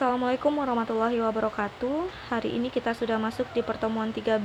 Assalamualaikum 0.00 0.56
warahmatullahi 0.56 1.20
wabarakatuh. 1.20 2.32
Hari 2.32 2.56
ini 2.56 2.72
kita 2.72 2.96
sudah 2.96 3.20
masuk 3.20 3.44
di 3.52 3.60
pertemuan 3.60 4.08
13 4.08 4.40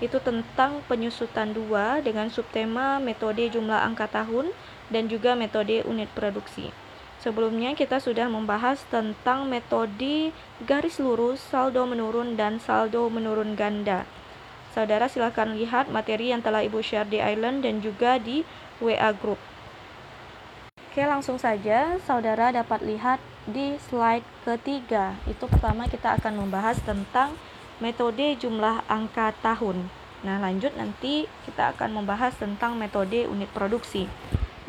itu 0.00 0.16
tentang 0.16 0.80
penyusutan 0.88 1.52
2 1.52 2.00
dengan 2.00 2.32
subtema 2.32 2.96
metode 2.96 3.52
jumlah 3.52 3.84
angka 3.84 4.08
tahun 4.08 4.48
dan 4.88 5.12
juga 5.12 5.36
metode 5.36 5.84
unit 5.84 6.08
produksi. 6.16 6.72
Sebelumnya 7.20 7.76
kita 7.76 8.00
sudah 8.00 8.32
membahas 8.32 8.80
tentang 8.88 9.44
metode 9.44 10.32
garis 10.64 10.96
lurus, 10.96 11.44
saldo 11.52 11.84
menurun 11.84 12.40
dan 12.40 12.56
saldo 12.56 13.12
menurun 13.12 13.52
ganda. 13.52 14.08
Saudara 14.72 15.04
silahkan 15.04 15.52
lihat 15.52 15.92
materi 15.92 16.32
yang 16.32 16.40
telah 16.40 16.64
Ibu 16.64 16.80
share 16.80 17.12
di 17.12 17.20
Island 17.20 17.68
dan 17.68 17.84
juga 17.84 18.16
di 18.16 18.40
WA 18.80 19.12
Group. 19.12 19.36
Oke, 20.88 21.04
langsung 21.04 21.36
saja 21.36 22.00
saudara 22.08 22.48
dapat 22.56 22.80
lihat 22.80 23.20
di 23.48 23.74
slide 23.90 24.26
ketiga. 24.46 25.18
Itu 25.26 25.50
pertama 25.50 25.90
kita 25.90 26.14
akan 26.18 26.46
membahas 26.46 26.78
tentang 26.82 27.34
metode 27.82 28.38
jumlah 28.38 28.86
angka 28.86 29.34
tahun. 29.42 29.90
Nah, 30.22 30.38
lanjut 30.38 30.70
nanti 30.78 31.26
kita 31.42 31.74
akan 31.74 31.98
membahas 31.98 32.38
tentang 32.38 32.78
metode 32.78 33.26
unit 33.26 33.50
produksi. 33.50 34.06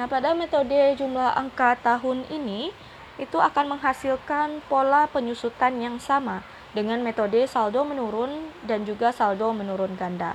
Nah, 0.01 0.09
pada 0.09 0.33
metode 0.33 0.97
jumlah 0.97 1.37
angka 1.37 1.77
tahun 1.77 2.25
ini 2.33 2.73
itu 3.21 3.37
akan 3.37 3.77
menghasilkan 3.77 4.65
pola 4.65 5.05
penyusutan 5.05 5.77
yang 5.77 6.01
sama 6.01 6.41
dengan 6.73 6.97
metode 7.05 7.45
saldo 7.45 7.85
menurun 7.85 8.49
dan 8.65 8.81
juga 8.81 9.13
saldo 9.13 9.53
menurun 9.53 9.93
ganda. 9.93 10.33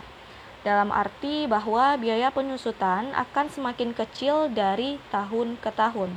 Dalam 0.62 0.95
arti 0.95 1.51
bahwa 1.51 1.98
biaya 1.98 2.31
penyusutan 2.31 3.11
akan 3.19 3.51
semakin 3.51 3.91
kecil 3.91 4.47
dari 4.47 5.03
tahun 5.11 5.59
ke 5.59 5.75
tahun. 5.75 6.15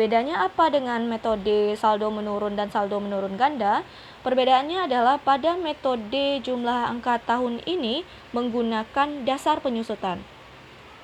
Bedanya 0.00 0.48
apa 0.48 0.72
dengan 0.72 1.04
metode 1.04 1.76
saldo 1.76 2.08
menurun 2.08 2.56
dan 2.56 2.72
saldo 2.72 2.96
menurun 3.04 3.36
ganda? 3.36 3.84
Perbedaannya 4.24 4.88
adalah 4.88 5.20
pada 5.20 5.60
metode 5.60 6.40
jumlah 6.40 6.88
angka 6.88 7.20
tahun 7.20 7.60
ini 7.68 8.08
menggunakan 8.32 9.28
dasar 9.28 9.60
penyusutan, 9.60 10.24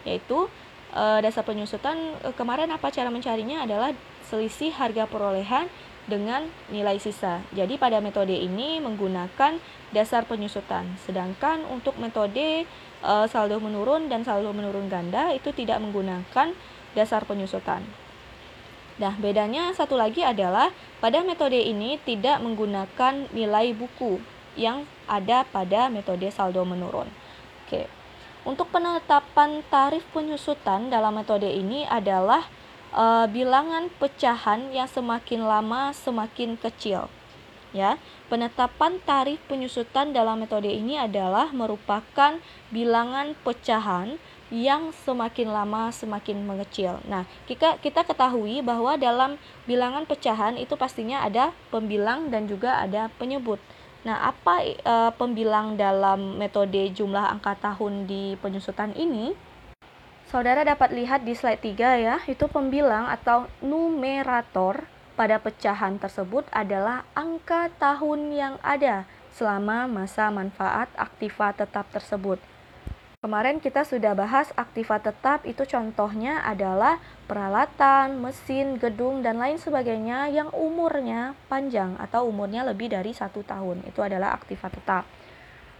yaitu 0.08 0.48
e, 0.96 1.04
dasar 1.20 1.44
penyusutan 1.44 2.16
e, 2.24 2.32
kemarin 2.40 2.72
apa 2.72 2.88
cara 2.88 3.12
mencarinya 3.12 3.68
adalah 3.68 3.92
selisih 4.32 4.72
harga 4.72 5.04
perolehan 5.04 5.68
dengan 6.08 6.48
nilai 6.72 6.96
sisa. 6.96 7.44
Jadi 7.52 7.76
pada 7.76 8.00
metode 8.00 8.32
ini 8.32 8.80
menggunakan 8.80 9.60
dasar 9.92 10.24
penyusutan, 10.24 10.88
sedangkan 11.04 11.68
untuk 11.68 12.00
metode 12.00 12.64
e, 13.04 13.12
saldo 13.28 13.60
menurun 13.60 14.08
dan 14.08 14.24
saldo 14.24 14.56
menurun 14.56 14.88
ganda 14.88 15.36
itu 15.36 15.52
tidak 15.52 15.84
menggunakan 15.84 16.56
dasar 16.96 17.28
penyusutan. 17.28 17.84
Nah, 18.96 19.12
bedanya 19.20 19.76
satu 19.76 19.92
lagi 19.92 20.24
adalah 20.24 20.72
pada 21.04 21.20
metode 21.20 21.60
ini 21.60 22.00
tidak 22.00 22.40
menggunakan 22.40 23.28
nilai 23.28 23.76
buku 23.76 24.16
yang 24.56 24.88
ada 25.04 25.44
pada 25.44 25.92
metode 25.92 26.24
saldo 26.32 26.64
menurun. 26.64 27.06
Oke. 27.64 27.86
Untuk 28.46 28.72
penetapan 28.72 29.60
tarif 29.68 30.06
penyusutan 30.16 30.88
dalam 30.88 31.18
metode 31.18 31.50
ini 31.50 31.84
adalah 31.84 32.46
e, 32.94 33.04
bilangan 33.28 33.92
pecahan 34.00 34.72
yang 34.72 34.88
semakin 34.88 35.44
lama 35.44 35.92
semakin 35.92 36.56
kecil. 36.56 37.12
Ya, 37.74 38.00
penetapan 38.32 39.02
tarif 39.04 39.42
penyusutan 39.50 40.16
dalam 40.16 40.40
metode 40.40 40.72
ini 40.72 40.96
adalah 40.96 41.52
merupakan 41.52 42.40
bilangan 42.72 43.36
pecahan 43.44 44.16
yang 44.50 44.94
semakin 45.02 45.50
lama 45.50 45.90
semakin 45.90 46.46
mengecil. 46.46 47.02
Nah, 47.10 47.26
kita 47.50 47.82
kita 47.82 48.06
ketahui 48.06 48.62
bahwa 48.62 48.94
dalam 48.94 49.42
bilangan 49.66 50.06
pecahan 50.06 50.54
itu 50.54 50.78
pastinya 50.78 51.26
ada 51.26 51.50
pembilang 51.74 52.30
dan 52.30 52.46
juga 52.46 52.78
ada 52.78 53.10
penyebut. 53.18 53.58
Nah, 54.06 54.30
apa 54.30 54.62
e, 54.62 54.94
pembilang 55.18 55.74
dalam 55.74 56.38
metode 56.38 56.94
jumlah 56.94 57.26
angka 57.26 57.58
tahun 57.58 58.06
di 58.06 58.38
penyusutan 58.38 58.94
ini? 58.94 59.34
Saudara 60.30 60.62
dapat 60.62 60.94
lihat 60.94 61.26
di 61.26 61.34
slide 61.34 61.62
3 61.62 62.06
ya, 62.06 62.16
itu 62.30 62.46
pembilang 62.46 63.10
atau 63.10 63.50
numerator 63.58 64.86
pada 65.18 65.42
pecahan 65.42 65.98
tersebut 65.98 66.46
adalah 66.54 67.02
angka 67.18 67.70
tahun 67.82 68.30
yang 68.30 68.54
ada 68.62 69.10
selama 69.34 69.90
masa 69.90 70.30
manfaat 70.30 70.86
aktiva 70.94 71.50
tetap 71.50 71.90
tersebut. 71.90 72.38
Kemarin 73.16 73.64
kita 73.64 73.80
sudah 73.80 74.12
bahas 74.12 74.52
aktiva 74.60 75.00
tetap 75.00 75.48
itu 75.48 75.64
contohnya 75.64 76.44
adalah 76.44 77.00
peralatan, 77.24 78.20
mesin, 78.20 78.76
gedung, 78.76 79.24
dan 79.24 79.40
lain 79.40 79.56
sebagainya 79.56 80.28
yang 80.28 80.52
umurnya 80.52 81.32
panjang 81.48 81.96
atau 81.96 82.28
umurnya 82.28 82.60
lebih 82.68 82.92
dari 82.92 83.16
satu 83.16 83.40
tahun. 83.40 83.88
Itu 83.88 84.04
adalah 84.04 84.36
aktiva 84.36 84.68
tetap. 84.68 85.08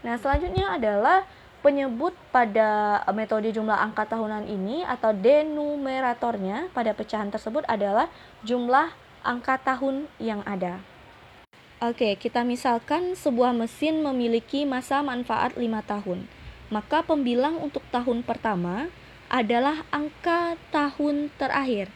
Nah, 0.01 0.17
selanjutnya 0.17 0.81
adalah 0.81 1.29
penyebut 1.61 2.17
pada 2.33 3.05
metode 3.13 3.53
jumlah 3.53 3.85
angka 3.85 4.17
tahunan 4.17 4.49
ini 4.49 4.89
atau 4.89 5.13
denumeratornya 5.13 6.73
pada 6.73 6.97
pecahan 6.97 7.29
tersebut 7.29 7.69
adalah 7.69 8.09
jumlah 8.49 8.97
angka 9.21 9.61
tahun 9.61 10.09
yang 10.17 10.41
ada. 10.49 10.81
Oke, 11.85 12.17
kita 12.17 12.49
misalkan 12.49 13.13
sebuah 13.13 13.53
mesin 13.53 14.01
memiliki 14.01 14.65
masa 14.65 15.05
manfaat 15.05 15.53
5 15.61 15.85
tahun 15.85 16.25
maka 16.69 17.03
pembilang 17.07 17.59
untuk 17.63 17.83
tahun 17.95 18.27
pertama 18.27 18.91
adalah 19.31 19.83
angka 19.91 20.55
tahun 20.71 21.31
terakhir. 21.39 21.91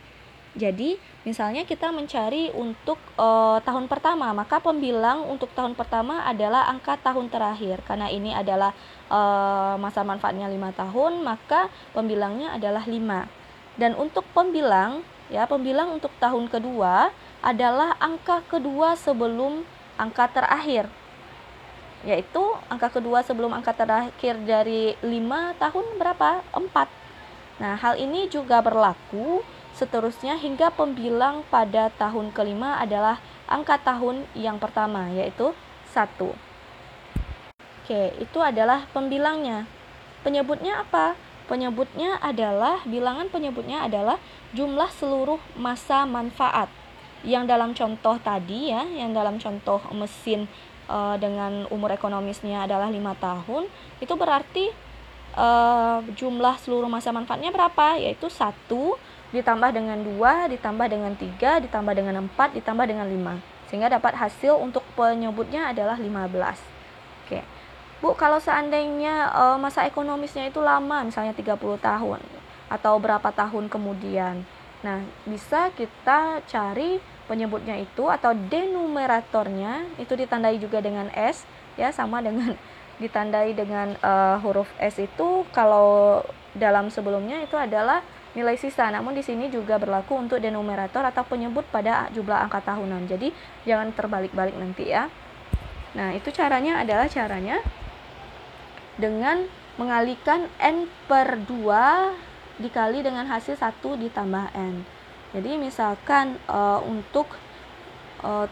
Jadi, 0.58 0.98
misalnya 1.22 1.62
kita 1.62 1.94
mencari 1.94 2.50
untuk 2.50 2.98
uh, 3.14 3.62
tahun 3.62 3.86
pertama, 3.86 4.34
maka 4.34 4.58
pembilang 4.58 5.22
untuk 5.31 5.47
tahun 5.54 5.78
pertama 5.78 6.26
adalah 6.26 6.66
angka 6.66 6.98
tahun 6.98 7.31
terakhir. 7.31 7.86
Karena 7.86 8.10
ini 8.10 8.34
adalah 8.34 8.75
uh, 9.06 9.78
masa 9.78 10.03
manfaatnya 10.03 10.50
5 10.50 10.75
tahun, 10.75 11.12
maka 11.22 11.70
pembilangnya 11.94 12.58
adalah 12.58 12.82
5. 12.82 13.78
Dan 13.78 13.94
untuk 13.94 14.26
pembilang, 14.34 15.06
ya, 15.31 15.47
pembilang 15.47 15.94
untuk 15.94 16.10
tahun 16.19 16.50
kedua 16.50 17.14
adalah 17.47 17.94
angka 18.02 18.42
kedua 18.50 18.98
sebelum 18.98 19.62
angka 20.02 20.34
terakhir 20.34 20.91
yaitu 22.05 22.41
angka 22.72 22.88
kedua 23.00 23.21
sebelum 23.21 23.53
angka 23.53 23.77
terakhir 23.77 24.41
dari 24.44 24.97
5 25.05 25.61
tahun 25.61 25.87
berapa? 26.00 26.41
4. 26.56 27.61
Nah, 27.61 27.77
hal 27.77 28.00
ini 28.00 28.25
juga 28.33 28.65
berlaku 28.65 29.44
seterusnya 29.77 30.41
hingga 30.41 30.72
pembilang 30.72 31.44
pada 31.53 31.93
tahun 31.94 32.33
kelima 32.33 32.81
adalah 32.81 33.21
angka 33.44 33.77
tahun 33.81 34.25
yang 34.33 34.56
pertama 34.56 35.12
yaitu 35.12 35.53
1. 35.93 36.33
Oke, 37.84 38.15
itu 38.22 38.38
adalah 38.41 38.87
pembilangnya. 38.94 39.67
Penyebutnya 40.22 40.87
apa? 40.87 41.19
Penyebutnya 41.50 42.22
adalah 42.22 42.78
bilangan 42.87 43.27
penyebutnya 43.27 43.82
adalah 43.82 44.22
jumlah 44.55 44.87
seluruh 44.94 45.43
masa 45.59 46.06
manfaat. 46.06 46.71
Yang 47.27 47.44
dalam 47.50 47.71
contoh 47.75 48.17
tadi 48.22 48.71
ya, 48.71 48.87
yang 48.87 49.11
dalam 49.11 49.43
contoh 49.43 49.82
mesin 49.91 50.47
uh, 50.91 51.17
dengan 51.17 51.71
umur 51.71 51.95
ekonomisnya 51.95 52.67
adalah 52.67 52.91
lima 52.91 53.15
tahun 53.15 53.71
itu 54.03 54.11
berarti 54.19 54.75
uh, 55.39 56.03
jumlah 56.19 56.59
seluruh 56.59 56.91
masa 56.91 57.15
manfaatnya 57.15 57.55
berapa? 57.55 57.97
Yaitu 58.03 58.27
satu 58.27 58.99
ditambah 59.31 59.71
dengan 59.71 60.03
dua 60.03 60.50
ditambah 60.50 60.91
dengan 60.91 61.15
tiga 61.15 61.62
ditambah 61.62 61.95
dengan 61.95 62.27
empat 62.27 62.59
ditambah 62.59 62.84
dengan 62.91 63.06
lima. 63.06 63.39
Sehingga 63.71 63.87
dapat 63.87 64.19
hasil 64.19 64.59
untuk 64.59 64.83
penyebutnya 64.99 65.71
adalah 65.71 65.95
15 65.95 66.81
oke. 67.31 67.41
Bu 68.03 68.17
kalau 68.19 68.43
seandainya 68.43 69.31
uh, 69.31 69.56
masa 69.61 69.87
ekonomisnya 69.87 70.50
itu 70.50 70.59
lama 70.59 71.06
misalnya 71.06 71.31
30 71.31 71.55
tahun 71.79 72.21
atau 72.71 72.95
berapa 72.99 73.31
tahun 73.31 73.71
kemudian 73.71 74.43
nah 74.81 75.05
bisa 75.29 75.69
kita 75.77 76.41
cari 76.49 76.97
penyebutnya 77.31 77.79
itu 77.79 78.11
atau 78.11 78.35
denumeratornya 78.35 79.87
itu 80.03 80.19
ditandai 80.19 80.59
juga 80.59 80.82
dengan 80.82 81.06
S 81.15 81.47
ya 81.79 81.94
sama 81.94 82.19
dengan 82.19 82.59
ditandai 83.03 83.55
dengan 83.55 83.94
uh, 84.03 84.43
huruf 84.43 84.67
S 84.82 84.99
itu 84.99 85.47
kalau 85.55 86.21
dalam 86.59 86.91
sebelumnya 86.91 87.38
itu 87.47 87.55
adalah 87.55 88.03
nilai 88.35 88.59
sisa. 88.59 88.91
Namun 88.91 89.15
di 89.15 89.23
sini 89.23 89.47
juga 89.49 89.79
berlaku 89.79 90.19
untuk 90.19 90.43
denumerator 90.43 91.06
atau 91.06 91.23
penyebut 91.25 91.65
pada 91.71 92.11
jumlah 92.12 92.37
angka 92.37 92.61
tahunan. 92.61 93.06
Jadi 93.06 93.33
jangan 93.65 93.94
terbalik-balik 93.94 94.59
nanti 94.59 94.91
ya. 94.91 95.06
Nah 95.94 96.12
itu 96.12 96.29
caranya 96.35 96.83
adalah 96.83 97.09
caranya 97.09 97.62
dengan 99.00 99.49
mengalihkan 99.81 100.53
n 100.61 100.91
per 101.09 101.41
2 101.49 102.61
dikali 102.61 103.00
dengan 103.00 103.25
hasil 103.25 103.56
1 103.56 103.81
ditambah 103.81 104.53
n 104.53 104.85
jadi 105.31 105.55
misalkan 105.55 106.43
uh, 106.50 106.82
untuk 106.82 107.31
uh, 108.27 108.50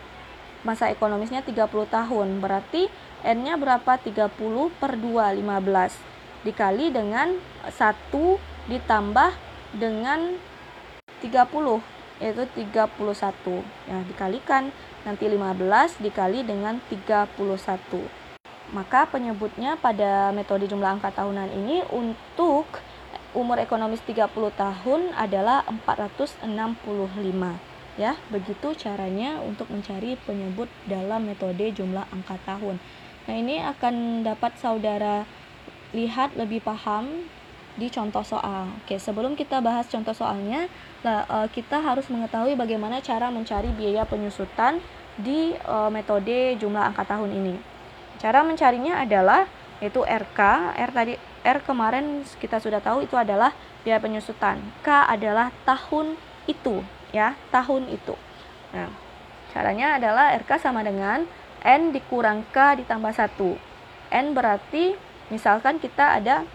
masa 0.63 0.91
ekonomisnya 0.91 1.43
30 1.43 1.67
tahun, 1.91 2.29
berarti 2.39 2.87
N-nya 3.27 3.59
berapa? 3.59 3.99
30 3.99 4.31
per 4.79 4.95
2, 4.95 5.43
15. 5.43 6.47
Dikali 6.47 6.95
dengan 6.95 7.35
1 7.67 8.71
ditambah 8.71 9.31
dengan 9.75 10.39
30, 11.19 12.23
yaitu 12.23 12.45
31. 12.55 13.91
Ya, 13.91 13.99
dikalikan. 14.07 14.71
nanti 15.07 15.25
15 15.25 16.05
dikali 16.05 16.45
dengan 16.45 16.85
31. 16.93 17.33
Maka 18.77 19.09
penyebutnya 19.09 19.81
pada 19.81 20.29
metode 20.37 20.69
jumlah 20.69 21.01
angka 21.01 21.09
tahunan 21.17 21.49
ini 21.49 21.81
untuk 21.89 22.68
umur 23.37 23.61
ekonomis 23.61 24.01
30 24.07 24.31
tahun 24.57 25.01
adalah 25.13 25.65
465 25.85 26.49
ya. 27.99 28.17
Begitu 28.33 28.73
caranya 28.79 29.43
untuk 29.45 29.69
mencari 29.69 30.17
penyebut 30.25 30.71
dalam 30.89 31.27
metode 31.29 31.69
jumlah 31.75 32.07
angka 32.15 32.39
tahun. 32.47 32.81
Nah 33.29 33.35
ini 33.37 33.61
akan 33.61 34.25
dapat 34.25 34.57
saudara 34.57 35.29
lihat 35.93 36.33
lebih 36.39 36.65
paham 36.65 37.29
di 37.77 37.93
contoh 37.93 38.25
soal. 38.25 38.73
Oke 38.83 38.97
sebelum 38.97 39.37
kita 39.37 39.61
bahas 39.61 39.85
contoh 39.91 40.17
soalnya 40.17 40.71
eh, 41.05 41.47
kita 41.53 41.85
harus 41.85 42.09
mengetahui 42.09 42.57
bagaimana 42.57 43.05
cara 43.05 43.29
mencari 43.29 43.69
biaya 43.77 44.09
penyusutan 44.09 44.81
di 45.21 45.53
eh, 45.53 45.91
metode 45.93 46.57
jumlah 46.57 46.95
angka 46.95 47.05
tahun 47.05 47.35
ini. 47.35 47.55
Cara 48.19 48.43
mencarinya 48.43 49.05
adalah 49.05 49.47
yaitu 49.79 50.03
RK 50.03 50.41
R 50.75 50.91
tadi 50.91 51.15
R 51.45 51.59
kemarin 51.63 52.27
kita 52.43 52.59
sudah 52.59 52.83
tahu 52.83 53.07
itu 53.07 53.15
adalah 53.15 53.55
biaya 53.83 54.03
penyusutan. 54.03 54.59
K 54.83 55.07
adalah 55.07 55.55
tahun 55.63 56.19
itu 56.51 56.83
ya 57.15 57.37
tahun 57.53 57.89
itu. 57.93 58.15
Nah 58.75 59.09
caranya 59.53 59.97
adalah 59.97 60.37
RK 60.37 60.51
sama 60.61 60.85
dengan 60.85 61.25
N 61.65 61.91
dikurang 61.91 62.47
K 62.55 62.79
ditambah 62.85 63.11
1 63.11 63.35
N 64.15 64.27
berarti 64.37 64.95
misalkan 65.33 65.83
kita 65.83 66.21
ada 66.21 66.47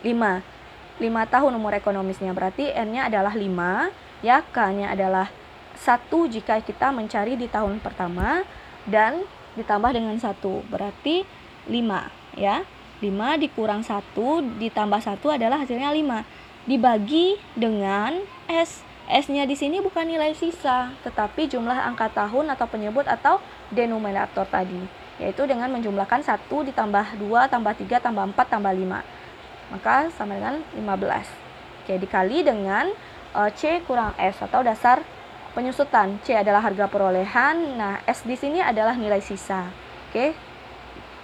5 0.00 0.08
5 0.08 1.34
tahun 1.34 1.52
umur 1.58 1.74
ekonomisnya 1.74 2.30
berarti 2.32 2.70
N 2.70 2.96
nya 2.96 3.02
adalah 3.10 3.34
5 3.34 4.24
ya 4.24 4.40
K 4.40 4.56
nya 4.78 4.94
adalah 4.94 5.28
1 5.76 6.08
jika 6.32 6.62
kita 6.62 6.94
mencari 6.94 7.34
di 7.34 7.50
tahun 7.50 7.82
pertama 7.82 8.46
dan 8.86 9.26
ditambah 9.58 9.90
dengan 9.92 10.16
1 10.16 10.38
berarti 10.70 11.26
5 11.66 12.40
ya 12.40 12.62
5 13.04 13.42
dikurang 13.44 13.84
1 13.84 14.16
ditambah 14.56 15.00
1 15.04 15.20
adalah 15.36 15.60
hasilnya 15.60 15.92
5 15.92 16.24
dibagi 16.64 17.36
dengan 17.52 18.16
S 18.48 18.80
S-nya 19.04 19.44
di 19.44 19.52
sini 19.52 19.84
bukan 19.84 20.08
nilai 20.08 20.32
sisa, 20.32 20.88
tetapi 21.04 21.44
jumlah 21.44 21.76
angka 21.76 22.08
tahun 22.08 22.48
atau 22.56 22.64
penyebut 22.64 23.04
atau 23.04 23.36
denominator 23.68 24.48
tadi, 24.48 24.80
yaitu 25.20 25.44
dengan 25.44 25.68
menjumlahkan 25.68 26.24
1 26.24 26.48
ditambah 26.48 27.20
2 27.20 27.52
tambah 27.52 27.72
3 27.76 28.00
tambah 28.00 28.24
4 28.32 28.48
tambah 28.48 28.72
5. 28.72 29.76
Maka 29.76 30.08
sama 30.16 30.40
dengan 30.40 30.64
15. 30.72 31.84
Oke, 31.84 32.00
dikali 32.00 32.48
dengan 32.48 32.88
uh, 33.36 33.52
C 33.52 33.84
kurang 33.84 34.16
S 34.16 34.40
atau 34.40 34.64
dasar 34.64 35.04
penyusutan. 35.52 36.16
C 36.24 36.32
adalah 36.32 36.64
harga 36.64 36.88
perolehan, 36.88 37.76
nah 37.76 38.00
S 38.08 38.24
di 38.24 38.40
sini 38.40 38.64
adalah 38.64 38.96
nilai 38.96 39.20
sisa. 39.20 39.68
Oke. 40.08 40.53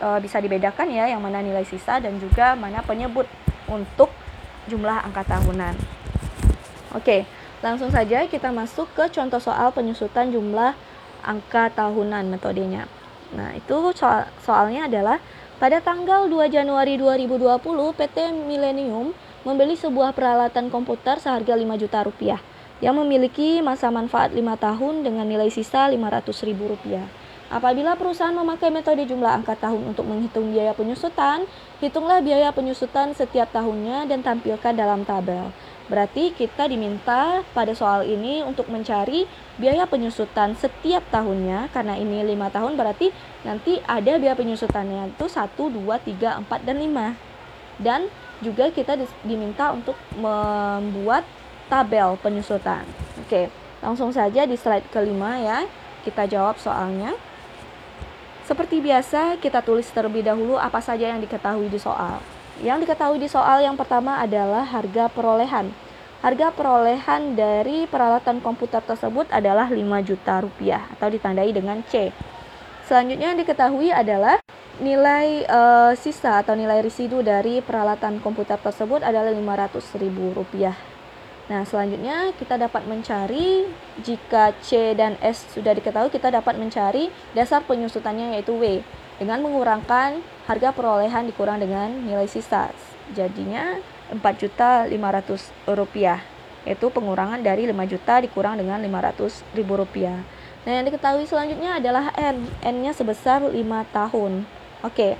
Uh, 0.00 0.16
bisa 0.16 0.40
dibedakan 0.40 0.88
ya 0.88 1.12
yang 1.12 1.20
mana 1.20 1.44
nilai 1.44 1.60
sisa 1.68 2.00
dan 2.00 2.16
juga 2.16 2.56
mana 2.56 2.80
penyebut 2.80 3.28
untuk 3.68 4.08
jumlah 4.64 5.04
angka 5.04 5.28
tahunan. 5.28 5.76
Oke. 6.96 7.28
Langsung 7.60 7.92
saja 7.92 8.24
kita 8.24 8.48
masuk 8.48 8.88
ke 8.96 9.12
contoh 9.12 9.36
soal 9.36 9.68
penyusutan 9.76 10.32
jumlah 10.32 10.72
angka 11.20 11.68
tahunan 11.76 12.32
metodenya. 12.32 12.88
Nah, 13.36 13.52
itu 13.52 13.92
soal 13.92 14.26
soalnya 14.40 14.88
adalah 14.88 15.20
pada 15.60 15.76
tanggal 15.84 16.24
2 16.24 16.48
Januari 16.48 16.96
2020 16.96 17.60
PT 17.92 18.32
Millennium 18.48 19.12
membeli 19.44 19.76
sebuah 19.76 20.16
peralatan 20.16 20.72
komputer 20.72 21.20
seharga 21.20 21.52
5 21.52 21.82
juta 21.84 22.00
rupiah 22.00 22.40
yang 22.80 22.96
memiliki 22.96 23.60
masa 23.60 23.92
manfaat 23.92 24.32
5 24.32 24.40
tahun 24.56 25.04
dengan 25.04 25.28
nilai 25.28 25.52
sisa 25.52 25.84
500 25.84 26.48
ribu 26.48 26.72
rupiah. 26.72 27.04
Apabila 27.50 27.98
perusahaan 27.98 28.30
memakai 28.30 28.70
metode 28.70 29.02
jumlah 29.10 29.42
angka 29.42 29.58
tahun 29.58 29.90
untuk 29.90 30.06
menghitung 30.06 30.54
biaya 30.54 30.70
penyusutan, 30.70 31.50
hitunglah 31.82 32.22
biaya 32.22 32.54
penyusutan 32.54 33.10
setiap 33.10 33.50
tahunnya 33.50 34.06
dan 34.06 34.22
tampilkan 34.22 34.70
dalam 34.70 35.02
tabel. 35.02 35.50
Berarti 35.90 36.30
kita 36.30 36.70
diminta 36.70 37.42
pada 37.50 37.74
soal 37.74 38.06
ini 38.06 38.46
untuk 38.46 38.70
mencari 38.70 39.26
biaya 39.58 39.82
penyusutan 39.90 40.54
setiap 40.54 41.02
tahunnya 41.10 41.74
karena 41.74 41.98
ini 41.98 42.22
lima 42.22 42.54
tahun 42.54 42.78
berarti 42.78 43.10
nanti 43.42 43.82
ada 43.82 44.14
biaya 44.14 44.38
penyusutannya 44.38 45.10
itu 45.10 45.26
1, 45.26 45.50
2, 45.58 45.82
3, 45.82 46.46
4, 46.46 46.62
dan 46.62 46.76
5 46.78 47.82
dan 47.82 48.00
juga 48.38 48.70
kita 48.70 48.94
diminta 49.26 49.74
untuk 49.74 49.98
membuat 50.14 51.26
tabel 51.66 52.14
penyusutan. 52.22 52.86
Oke 53.26 53.50
langsung 53.82 54.14
saja 54.14 54.46
di 54.46 54.54
slide 54.54 54.86
kelima 54.94 55.42
ya. 55.42 55.66
Kita 56.00 56.24
jawab 56.24 56.56
soalnya 56.56 57.12
seperti 58.50 58.82
biasa 58.82 59.38
kita 59.38 59.62
tulis 59.62 59.86
terlebih 59.94 60.26
dahulu 60.26 60.58
apa 60.58 60.82
saja 60.82 61.06
yang 61.06 61.22
diketahui 61.22 61.70
di 61.70 61.78
soal 61.78 62.18
yang 62.66 62.82
diketahui 62.82 63.22
di 63.22 63.30
soal 63.30 63.62
yang 63.62 63.78
pertama 63.78 64.18
adalah 64.18 64.66
harga 64.66 65.06
perolehan. 65.06 65.70
Harga 66.20 66.52
perolehan 66.52 67.32
dari 67.32 67.88
peralatan 67.88 68.42
komputer 68.44 68.84
tersebut 68.84 69.24
adalah 69.32 69.70
5 69.70 69.80
juta 70.04 70.44
rupiah 70.44 70.84
atau 70.92 71.08
ditandai 71.08 71.48
dengan 71.54 71.80
C. 71.88 72.12
Selanjutnya 72.84 73.32
yang 73.32 73.40
diketahui 73.40 73.88
adalah 73.88 74.36
nilai 74.82 75.46
e, 75.48 75.60
sisa 75.96 76.44
atau 76.44 76.52
nilai 76.52 76.84
residu 76.84 77.24
dari 77.24 77.64
peralatan 77.64 78.20
komputer 78.20 78.60
tersebut 78.60 79.00
adalah 79.00 79.32
500 79.32 79.80
ribu 79.96 80.36
rupiah. 80.36 80.89
Nah, 81.50 81.66
selanjutnya 81.66 82.30
kita 82.38 82.54
dapat 82.54 82.86
mencari 82.86 83.66
jika 84.06 84.54
C 84.62 84.94
dan 84.94 85.18
S 85.18 85.50
sudah 85.50 85.74
diketahui, 85.74 86.06
kita 86.06 86.30
dapat 86.30 86.54
mencari 86.54 87.10
dasar 87.34 87.66
penyusutannya 87.66 88.38
yaitu 88.38 88.54
W 88.54 88.86
dengan 89.18 89.42
mengurangkan 89.42 90.22
harga 90.46 90.70
perolehan 90.70 91.26
dikurang 91.26 91.58
dengan 91.58 91.90
nilai 92.06 92.30
sisa. 92.30 92.70
Jadinya 93.18 93.82
4.500 94.14 94.94
rupiah. 95.74 96.22
Itu 96.62 96.94
pengurangan 96.94 97.42
dari 97.42 97.66
5 97.66 97.74
juta 97.90 98.22
dikurang 98.22 98.54
dengan 98.54 98.78
500 98.78 99.42
ribu 99.58 99.74
rupiah. 99.74 100.22
Nah, 100.62 100.72
yang 100.78 100.86
diketahui 100.86 101.26
selanjutnya 101.26 101.82
adalah 101.82 102.14
N. 102.14 102.46
N-nya 102.62 102.94
sebesar 102.94 103.42
5 103.42 103.58
tahun. 103.90 104.46
Oke. 104.86 105.18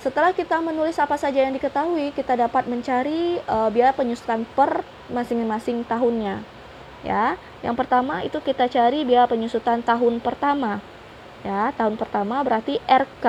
Setelah 0.00 0.32
kita 0.32 0.64
menulis 0.64 0.96
apa 0.96 1.20
saja 1.20 1.44
yang 1.44 1.52
diketahui, 1.52 2.16
kita 2.16 2.32
dapat 2.40 2.64
mencari 2.64 3.36
uh, 3.44 3.68
biaya 3.68 3.92
penyusutan 3.92 4.48
per 4.56 4.80
masing-masing 5.10 5.82
tahunnya. 5.84 6.42
Ya, 7.00 7.40
yang 7.64 7.72
pertama 7.76 8.20
itu 8.20 8.36
kita 8.44 8.68
cari 8.68 9.08
biaya 9.08 9.24
penyusutan 9.24 9.80
tahun 9.80 10.20
pertama 10.20 10.84
ya. 11.44 11.72
Tahun 11.76 11.96
pertama 11.96 12.44
berarti 12.44 12.76
RK 12.84 13.26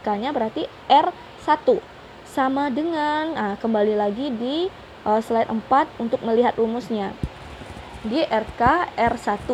RK-nya 0.00 0.30
berarti 0.32 0.68
R1 0.88 1.80
sama 2.28 2.68
dengan 2.68 3.32
nah, 3.32 3.54
kembali 3.56 3.94
lagi 3.96 4.28
di 4.34 4.68
uh, 5.06 5.20
slide 5.20 5.48
4 5.48 6.02
untuk 6.02 6.20
melihat 6.24 6.56
rumusnya. 6.58 7.16
Di 8.04 8.20
RK 8.28 8.92
R1 8.98 9.48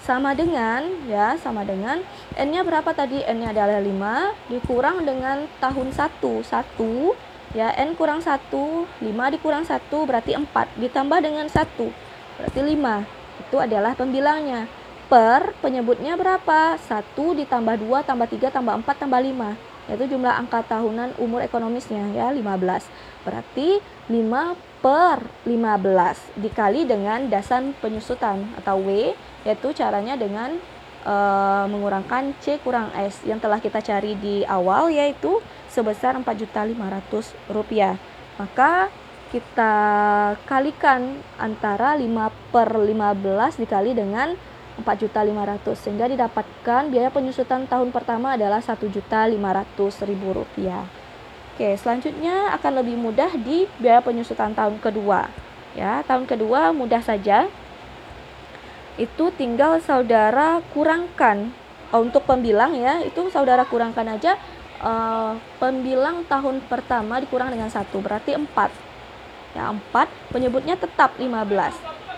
sama 0.00 0.32
dengan 0.32 0.88
ya 1.04 1.36
sama 1.36 1.60
dengan 1.60 2.00
N-nya 2.32 2.64
berapa 2.64 2.88
tadi? 2.96 3.20
N-nya 3.20 3.52
adalah 3.52 3.84
5 3.84 4.48
dikurang 4.48 5.04
dengan 5.04 5.44
tahun 5.60 5.92
1 5.92 6.24
1 6.24 7.29
ya 7.54 7.74
N 7.74 7.98
kurang 7.98 8.22
1 8.22 8.50
5 8.50 9.34
dikurang 9.34 9.66
1 9.66 9.90
berarti 9.90 10.38
4 10.38 10.46
ditambah 10.78 11.18
dengan 11.18 11.46
1 11.50 11.58
berarti 12.38 12.60
5 12.62 13.20
itu 13.40 13.56
adalah 13.58 13.96
pembilangnya. 13.96 14.68
Per 15.10 15.58
penyebutnya 15.58 16.14
berapa? 16.14 16.78
1 16.78 17.18
ditambah 17.18 17.74
2 17.82 18.06
tambah 18.06 18.28
3 18.30 18.54
tambah 18.54 18.74
4 18.78 19.02
tambah 19.02 19.18
5 19.18 19.90
yaitu 19.90 20.14
jumlah 20.14 20.30
angka 20.38 20.62
tahunan 20.70 21.18
umur 21.18 21.42
ekonomisnya 21.42 22.14
ya 22.14 22.30
15 22.30 22.46
berarti 23.26 23.82
5 24.06 24.54
per 24.78 25.18
15 25.42 26.38
dikali 26.38 26.86
dengan 26.86 27.26
dasar 27.26 27.66
penyusutan 27.82 28.46
atau 28.62 28.78
W 28.86 29.18
yaitu 29.42 29.74
caranya 29.74 30.14
dengan 30.14 30.54
e, 31.02 31.14
mengurangkan 31.68 32.32
C 32.40 32.62
kurang 32.62 32.94
S. 32.96 33.24
Yang 33.26 33.40
telah 33.44 33.58
kita 33.60 33.80
cari 33.82 34.16
di 34.16 34.46
awal 34.48 34.88
yaitu 34.94 35.42
sebesar 35.70 36.18
4.500 36.18 36.74
rupiah 37.48 37.94
maka 38.36 38.90
kita 39.30 39.74
kalikan 40.42 41.22
antara 41.38 41.94
5 41.94 42.50
per 42.50 42.68
15 42.74 43.62
dikali 43.62 43.94
dengan 43.94 44.34
4.500 44.82 45.76
sehingga 45.78 46.10
didapatkan 46.10 46.90
biaya 46.90 47.14
penyusutan 47.14 47.68
tahun 47.70 47.94
pertama 47.94 48.34
adalah 48.34 48.58
1.500.000 48.58 48.90
rupiah. 50.34 50.82
Oke, 51.54 51.76
selanjutnya 51.76 52.56
akan 52.56 52.82
lebih 52.82 52.96
mudah 52.96 53.30
di 53.38 53.68
biaya 53.78 54.00
penyusutan 54.00 54.56
tahun 54.56 54.80
kedua. 54.80 55.28
Ya, 55.76 56.02
tahun 56.08 56.26
kedua 56.26 56.72
mudah 56.74 57.04
saja. 57.04 57.46
Itu 58.98 59.30
tinggal 59.36 59.78
saudara 59.78 60.58
kurangkan 60.74 61.54
oh, 61.94 62.02
untuk 62.02 62.26
pembilang 62.26 62.74
ya, 62.74 63.04
itu 63.04 63.30
saudara 63.30 63.62
kurangkan 63.68 64.16
aja 64.18 64.40
uh, 64.82 65.36
pembilang 65.60 66.26
tahun 66.26 66.64
pertama 66.66 67.20
dikurang 67.20 67.52
dengan 67.52 67.68
satu 67.68 68.00
berarti 68.00 68.34
4. 68.34 68.48
Ya, 69.56 69.66
4 69.66 70.30
penyebutnya 70.30 70.78
tetap 70.78 71.18
15 71.18 71.26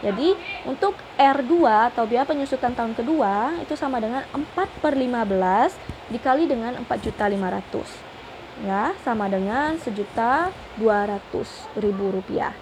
Jadi 0.04 0.36
untuk 0.68 0.92
R2 1.16 1.64
atau 1.88 2.04
biaya 2.04 2.28
penyusutan 2.28 2.76
tahun 2.76 2.92
kedua 2.92 3.56
itu 3.62 3.72
sama 3.72 4.02
dengan 4.04 4.20
4 4.36 4.82
per 4.84 4.92
15 4.92 6.12
dikali 6.12 6.44
dengan 6.44 6.76
4 6.84 6.92
juta 7.00 7.24
500 7.24 8.12
ya 8.60 8.92
sama 9.00 9.32
dengan 9.32 9.80
sejuta 9.80 10.52
200 10.76 11.80
ribu 11.80 12.12
rupiah. 12.12 12.52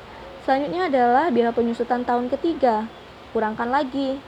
Selanjutnya 0.46 0.88
adalah 0.88 1.28
biaya 1.28 1.52
penyusutan 1.52 2.06
tahun 2.06 2.30
ketiga. 2.32 2.88
Kurangkan 3.34 3.68
lagi. 3.68 4.18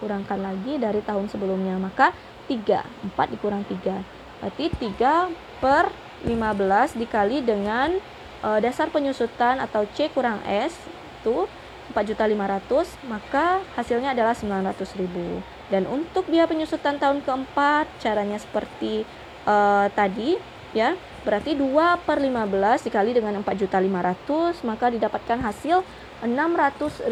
Kurangkan 0.00 0.40
lagi 0.40 0.80
dari 0.80 1.00
tahun 1.04 1.28
sebelumnya. 1.28 1.76
Maka 1.76 2.16
3. 2.48 3.12
4 3.12 3.32
dikurang 3.36 3.62
3. 3.68 4.15
Berarti 4.40 4.72
3 4.72 5.32
per 5.62 5.90
15 6.24 7.00
dikali 7.00 7.40
dengan 7.44 7.96
e, 8.44 8.48
dasar 8.60 8.88
penyusutan 8.92 9.60
atau 9.60 9.84
C 9.96 10.08
kurang 10.12 10.40
S 10.44 10.76
itu 11.22 11.48
4.500 11.94 13.06
maka 13.06 13.62
hasilnya 13.78 14.10
adalah 14.10 14.34
900.000 14.34 15.70
dan 15.70 15.86
untuk 15.86 16.26
biaya 16.26 16.50
penyusutan 16.50 16.98
tahun 16.98 17.22
keempat 17.22 17.86
caranya 18.02 18.38
seperti 18.42 19.06
e, 19.46 19.56
tadi 19.94 20.34
ya 20.74 20.98
berarti 21.22 21.54
2 21.58 22.06
per 22.06 22.18
15 22.22 22.86
dikali 22.86 23.10
dengan 23.14 23.42
4.500 23.42 24.66
maka 24.66 24.86
didapatkan 24.90 25.38
hasil 25.42 25.82
600.000 26.22 27.10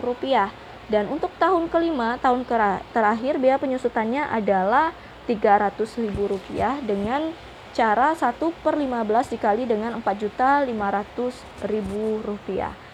rupiah. 0.00 0.48
Dan 0.86 1.10
untuk 1.10 1.34
tahun 1.42 1.66
kelima 1.66 2.14
tahun 2.22 2.46
terakhir 2.94 3.42
biaya 3.42 3.58
penyusutannya 3.58 4.22
adalah 4.30 4.94
300.000 5.26 6.14
rupiah 6.14 6.78
dengan 6.80 7.34
cara 7.76 8.16
1 8.16 8.40
per 8.64 8.78
15 8.78 9.36
dikali 9.36 9.68
dengan 9.68 10.00
4.500.000 10.00 10.64
rupiah 12.24 12.86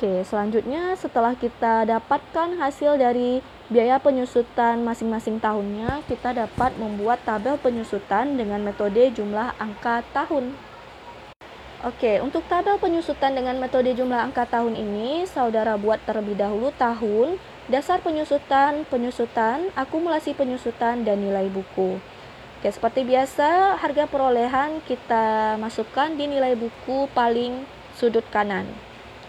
Oke, 0.00 0.24
selanjutnya 0.24 0.96
setelah 0.96 1.36
kita 1.36 1.84
dapatkan 1.84 2.56
hasil 2.56 2.96
dari 2.96 3.44
biaya 3.68 4.00
penyusutan 4.00 4.80
masing-masing 4.80 5.36
tahunnya, 5.36 6.08
kita 6.08 6.32
dapat 6.32 6.72
membuat 6.80 7.20
tabel 7.20 7.60
penyusutan 7.60 8.32
dengan 8.32 8.64
metode 8.64 9.12
jumlah 9.12 9.52
angka 9.60 10.00
tahun. 10.16 10.56
Oke, 11.80 12.20
untuk 12.20 12.44
tabel 12.44 12.76
penyusutan 12.76 13.32
dengan 13.32 13.56
metode 13.56 13.96
jumlah 13.96 14.28
angka 14.28 14.44
tahun 14.44 14.76
ini, 14.76 15.24
saudara 15.24 15.80
buat 15.80 15.96
terlebih 16.04 16.36
dahulu 16.36 16.68
tahun, 16.76 17.40
dasar 17.72 18.04
penyusutan, 18.04 18.84
penyusutan, 18.84 19.72
akumulasi 19.72 20.36
penyusutan, 20.36 21.08
dan 21.08 21.24
nilai 21.24 21.48
buku. 21.48 21.96
Oke, 22.60 22.68
seperti 22.68 23.08
biasa, 23.08 23.80
harga 23.80 24.04
perolehan 24.04 24.84
kita 24.84 25.56
masukkan 25.56 26.12
di 26.12 26.28
nilai 26.28 26.52
buku 26.52 27.08
paling 27.16 27.64
sudut 27.96 28.28
kanan. 28.28 28.68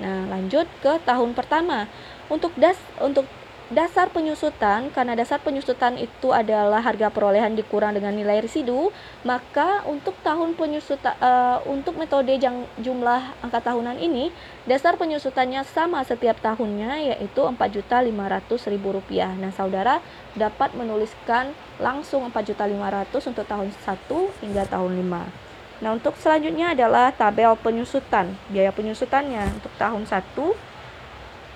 Nah, 0.03 0.27
lanjut 0.27 0.67
ke 0.83 0.99
tahun 1.07 1.31
pertama. 1.31 1.87
Untuk 2.27 2.51
das 2.59 2.75
untuk 2.99 3.23
dasar 3.71 4.11
penyusutan 4.11 4.91
karena 4.91 5.15
dasar 5.15 5.39
penyusutan 5.39 5.95
itu 5.95 6.35
adalah 6.35 6.83
harga 6.83 7.07
perolehan 7.07 7.55
dikurang 7.55 7.95
dengan 7.95 8.11
nilai 8.11 8.43
residu, 8.43 8.91
maka 9.23 9.87
untuk 9.87 10.11
tahun 10.19 10.59
penyusutan 10.59 11.15
uh, 11.23 11.63
untuk 11.63 11.95
metode 11.95 12.35
jang, 12.35 12.67
jumlah 12.83 13.31
angka 13.39 13.71
tahunan 13.71 13.95
ini 13.95 14.35
dasar 14.67 14.99
penyusutannya 14.99 15.63
sama 15.63 16.03
setiap 16.03 16.43
tahunnya 16.43 17.15
yaitu 17.15 17.47
Rp4.500.000. 17.47 19.39
Nah, 19.39 19.51
saudara 19.55 20.03
dapat 20.35 20.75
menuliskan 20.75 21.55
langsung 21.79 22.27
Rp4.500 22.27 23.31
untuk 23.31 23.45
tahun 23.47 23.71
1 23.71 24.43
hingga 24.43 24.63
tahun 24.67 24.99
5. 24.99 25.81
Nah, 25.81 25.97
untuk 25.97 26.13
selanjutnya 26.19 26.77
adalah 26.77 27.09
tabel 27.09 27.55
penyusutan. 27.57 28.37
Biaya 28.51 28.69
penyusutannya 28.69 29.57
untuk 29.57 29.73
tahun 29.79 30.05
1, 30.05 30.70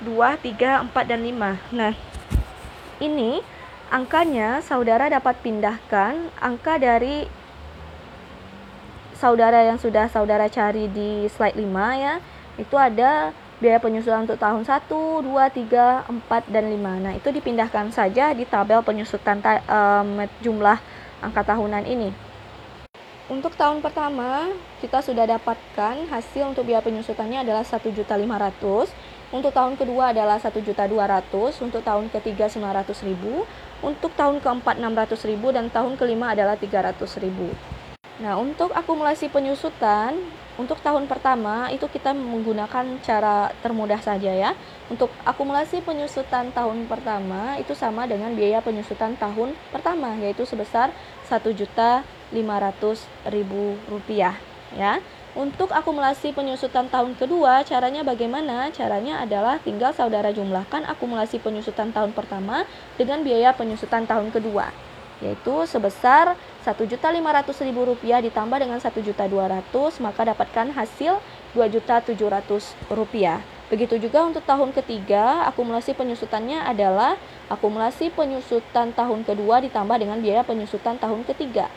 2, 0.03 0.11
3, 0.43 0.91
4, 0.91 1.07
dan 1.07 1.21
5. 1.23 1.55
Nah, 1.71 1.93
ini 2.99 3.39
angkanya 3.87 4.59
saudara 4.59 5.07
dapat 5.07 5.39
pindahkan 5.39 6.33
angka 6.41 6.75
dari 6.75 7.29
saudara 9.15 9.63
yang 9.63 9.79
sudah 9.79 10.11
saudara 10.11 10.51
cari 10.51 10.91
di 10.91 11.31
slide 11.31 11.55
5 11.55 11.95
ya. 11.95 12.19
Itu 12.59 12.75
ada 12.75 13.31
biaya 13.63 13.79
penyusutan 13.79 14.27
untuk 14.27 14.35
tahun 14.35 14.67
1, 14.67 14.91
2, 14.91 15.31
3, 15.31 16.11
4, 16.11 16.51
dan 16.51 16.65
5. 16.67 17.03
Nah, 17.03 17.13
itu 17.15 17.31
dipindahkan 17.31 17.87
saja 17.95 18.35
di 18.35 18.43
tabel 18.43 18.83
penyusutan 18.83 19.39
um, 19.71 20.27
jumlah 20.43 20.75
angka 21.23 21.55
tahunan 21.55 21.87
ini. 21.87 22.11
Untuk 23.25 23.57
tahun 23.57 23.81
pertama, 23.81 24.53
kita 24.85 25.01
sudah 25.01 25.25
dapatkan 25.25 25.95
hasil 26.13 26.45
untuk 26.45 26.69
biaya 26.69 26.85
penyusutannya 26.85 27.41
adalah 27.41 27.65
1.500. 27.65 28.05
Untuk 29.35 29.51
tahun 29.51 29.75
kedua 29.75 30.15
adalah 30.15 30.39
1.200, 30.39 31.59
untuk 31.59 31.83
tahun 31.83 32.07
ketiga 32.07 32.47
900.000, 32.47 33.43
untuk 33.83 34.15
tahun 34.15 34.39
keempat 34.39 34.79
600.000 34.79 35.51
dan 35.51 35.67
tahun 35.67 35.99
kelima 35.99 36.31
adalah 36.31 36.55
300.000. 36.55 37.51
Nah, 38.23 38.39
untuk 38.39 38.71
akumulasi 38.71 39.27
penyusutan 39.27 40.15
untuk 40.55 40.79
tahun 40.79 41.03
pertama 41.11 41.67
itu 41.67 41.83
kita 41.91 42.15
menggunakan 42.15 43.03
cara 43.03 43.51
termudah 43.59 43.99
saja 43.99 44.31
ya. 44.31 44.55
Untuk 44.87 45.11
akumulasi 45.27 45.83
penyusutan 45.83 46.55
tahun 46.55 46.87
pertama 46.87 47.59
itu 47.59 47.75
sama 47.75 48.07
dengan 48.07 48.31
biaya 48.31 48.63
penyusutan 48.63 49.19
tahun 49.19 49.51
pertama 49.67 50.15
yaitu 50.15 50.47
sebesar 50.47 50.95
1 51.27 51.43
juta 51.51 52.07
Rp500.000 52.31 53.51
ya. 54.15 55.03
Untuk 55.35 55.75
akumulasi 55.75 56.31
penyusutan 56.31 56.87
tahun 56.87 57.19
kedua, 57.19 57.59
caranya 57.67 58.07
bagaimana? 58.07 58.71
Caranya 58.71 59.19
adalah 59.19 59.59
tinggal 59.59 59.91
saudara 59.91 60.31
jumlahkan 60.31 60.87
akumulasi 60.87 61.43
penyusutan 61.43 61.91
tahun 61.91 62.15
pertama 62.15 62.63
dengan 62.95 63.19
biaya 63.19 63.51
penyusutan 63.51 64.07
tahun 64.07 64.31
kedua, 64.31 64.71
yaitu 65.19 65.67
sebesar 65.67 66.39
Rp1.500.000 66.63 67.67
ditambah 68.31 68.57
dengan 68.63 68.79
Rp1.200, 68.79 69.99
maka 69.99 70.21
dapatkan 70.23 70.71
hasil 70.71 71.19
Rp2.700. 71.51 72.15
Begitu 73.67 74.07
juga 74.07 74.23
untuk 74.23 74.47
tahun 74.47 74.71
ketiga, 74.71 75.51
akumulasi 75.51 75.99
penyusutannya 75.99 76.63
adalah 76.63 77.19
akumulasi 77.51 78.07
penyusutan 78.07 78.95
tahun 78.95 79.27
kedua 79.27 79.59
ditambah 79.67 79.99
dengan 79.99 80.23
biaya 80.23 80.47
penyusutan 80.47 80.95
tahun 80.95 81.27
ketiga 81.27 81.67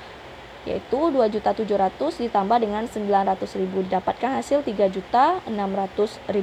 yaitu 0.67 0.99
2.700 1.13 2.25
ditambah 2.27 2.59
dengan 2.59 2.85
900.000 2.89 3.87
didapatkan 3.87 4.31
hasil 4.43 4.67
3.600.000 4.67 5.49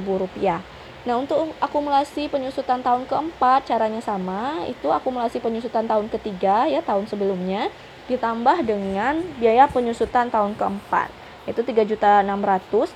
rupiah. 0.04 0.60
Nah 1.06 1.22
untuk 1.22 1.54
akumulasi 1.62 2.26
penyusutan 2.26 2.82
tahun 2.82 3.06
keempat 3.06 3.70
caranya 3.70 4.02
sama 4.02 4.66
itu 4.66 4.90
akumulasi 4.90 5.38
penyusutan 5.38 5.86
tahun 5.86 6.10
ketiga 6.10 6.66
ya 6.66 6.82
tahun 6.82 7.06
sebelumnya 7.06 7.70
ditambah 8.10 8.66
dengan 8.66 9.22
biaya 9.38 9.70
penyusutan 9.70 10.30
tahun 10.30 10.58
keempat 10.58 11.14
itu 11.46 11.62
3.600 11.62 12.26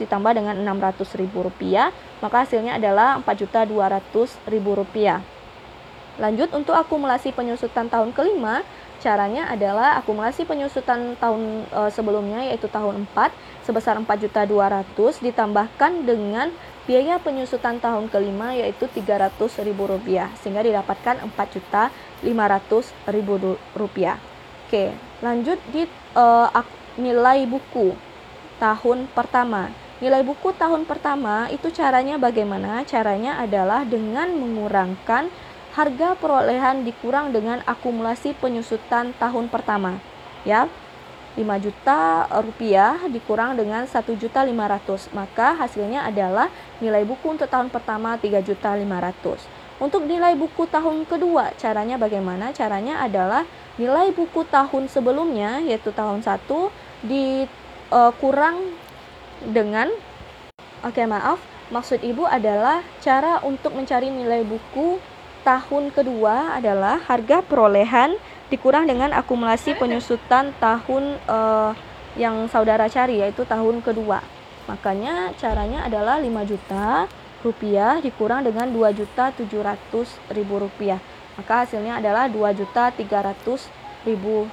ditambah 0.03 0.33
dengan 0.35 0.59
600.000 0.59 1.31
rupiah 1.31 1.95
maka 2.19 2.43
hasilnya 2.43 2.83
adalah 2.83 3.23
4.200.000 3.23 4.51
rupiah. 4.59 5.23
Lanjut 6.19 6.51
untuk 6.53 6.75
akumulasi 6.75 7.31
penyusutan 7.31 7.87
tahun 7.87 8.11
kelima 8.11 8.67
Caranya 9.01 9.49
adalah 9.49 9.97
akumulasi 9.97 10.45
penyusutan 10.45 11.17
tahun 11.17 11.65
e, 11.73 11.89
sebelumnya 11.89 12.45
yaitu 12.45 12.69
tahun 12.69 13.09
4 13.17 13.33
sebesar 13.65 13.97
4.200 13.97 14.45
ditambahkan 15.25 16.05
dengan 16.05 16.53
biaya 16.85 17.17
penyusutan 17.17 17.81
tahun 17.81 18.13
kelima 18.13 18.53
yaitu 18.53 18.93
Rp300.000 18.93 19.81
sehingga 20.37 20.61
didapatkan 20.61 21.17
Rp4.500.000. 21.33 24.21
Oke, 24.69 24.93
lanjut 25.25 25.57
di 25.73 25.89
e, 25.89 26.25
nilai 27.01 27.49
buku 27.49 27.97
tahun 28.61 29.09
pertama. 29.17 29.73
Nilai 30.01 30.25
buku 30.25 30.57
tahun 30.57 30.89
pertama 30.89 31.53
itu 31.53 31.69
caranya 31.73 32.17
bagaimana? 32.17 32.85
Caranya 32.89 33.37
adalah 33.41 33.85
dengan 33.85 34.33
mengurangkan 34.33 35.29
harga 35.75 36.19
perolehan 36.19 36.83
dikurang 36.83 37.31
dengan 37.31 37.63
akumulasi 37.67 38.35
penyusutan 38.39 39.15
tahun 39.19 39.47
pertama. 39.53 40.03
Ya, 40.43 40.67
5 41.39 41.47
juta 41.63 42.27
rupiah 42.43 42.99
dikurang 43.07 43.55
dengan 43.55 43.87
1 43.87 43.95
juta 44.19 44.43
500 44.43 45.15
maka 45.15 45.55
hasilnya 45.55 46.03
adalah 46.03 46.51
nilai 46.83 47.07
buku 47.07 47.39
untuk 47.39 47.47
tahun 47.47 47.71
pertama 47.71 48.19
3 48.19 48.43
juta 48.43 48.75
500 48.75 49.47
untuk 49.79 50.05
nilai 50.11 50.35
buku 50.35 50.67
tahun 50.67 51.09
kedua 51.09 51.57
caranya 51.57 51.97
bagaimana? 51.97 52.51
Caranya 52.53 53.01
adalah 53.01 53.47
nilai 53.81 54.13
buku 54.13 54.45
tahun 54.45 54.93
sebelumnya 54.93 55.65
yaitu 55.65 55.95
tahun 55.95 56.21
1 56.21 56.45
dikurang 57.07 58.57
uh, 58.59 58.75
dengan 59.47 59.89
oke 60.85 60.93
okay, 60.93 61.09
maaf 61.09 61.41
maksud 61.73 62.03
ibu 62.03 62.29
adalah 62.29 62.85
cara 63.01 63.41
untuk 63.41 63.73
mencari 63.73 64.13
nilai 64.13 64.45
buku 64.45 65.01
tahun 65.43 65.91
kedua 65.91 66.61
adalah 66.61 67.01
harga 67.05 67.41
perolehan 67.45 68.17
dikurang 68.51 68.91
dengan 68.91 69.15
akumulasi 69.15 69.79
penyusutan 69.79 70.53
tahun 70.59 71.17
uh, 71.31 71.73
yang 72.19 72.51
saudara 72.51 72.91
cari 72.91 73.23
yaitu 73.23 73.47
tahun 73.47 73.81
kedua. 73.81 74.21
Makanya 74.67 75.35
caranya 75.39 75.87
adalah 75.87 76.19
5 76.19 76.51
juta 76.51 77.07
rupiah 77.41 77.99
dikurang 78.05 78.45
dengan 78.45 78.69
2.700.000 78.71 79.45
rupiah. 80.35 81.01
Maka 81.41 81.65
hasilnya 81.65 82.03
adalah 82.03 82.29
2.300.000 82.29 84.07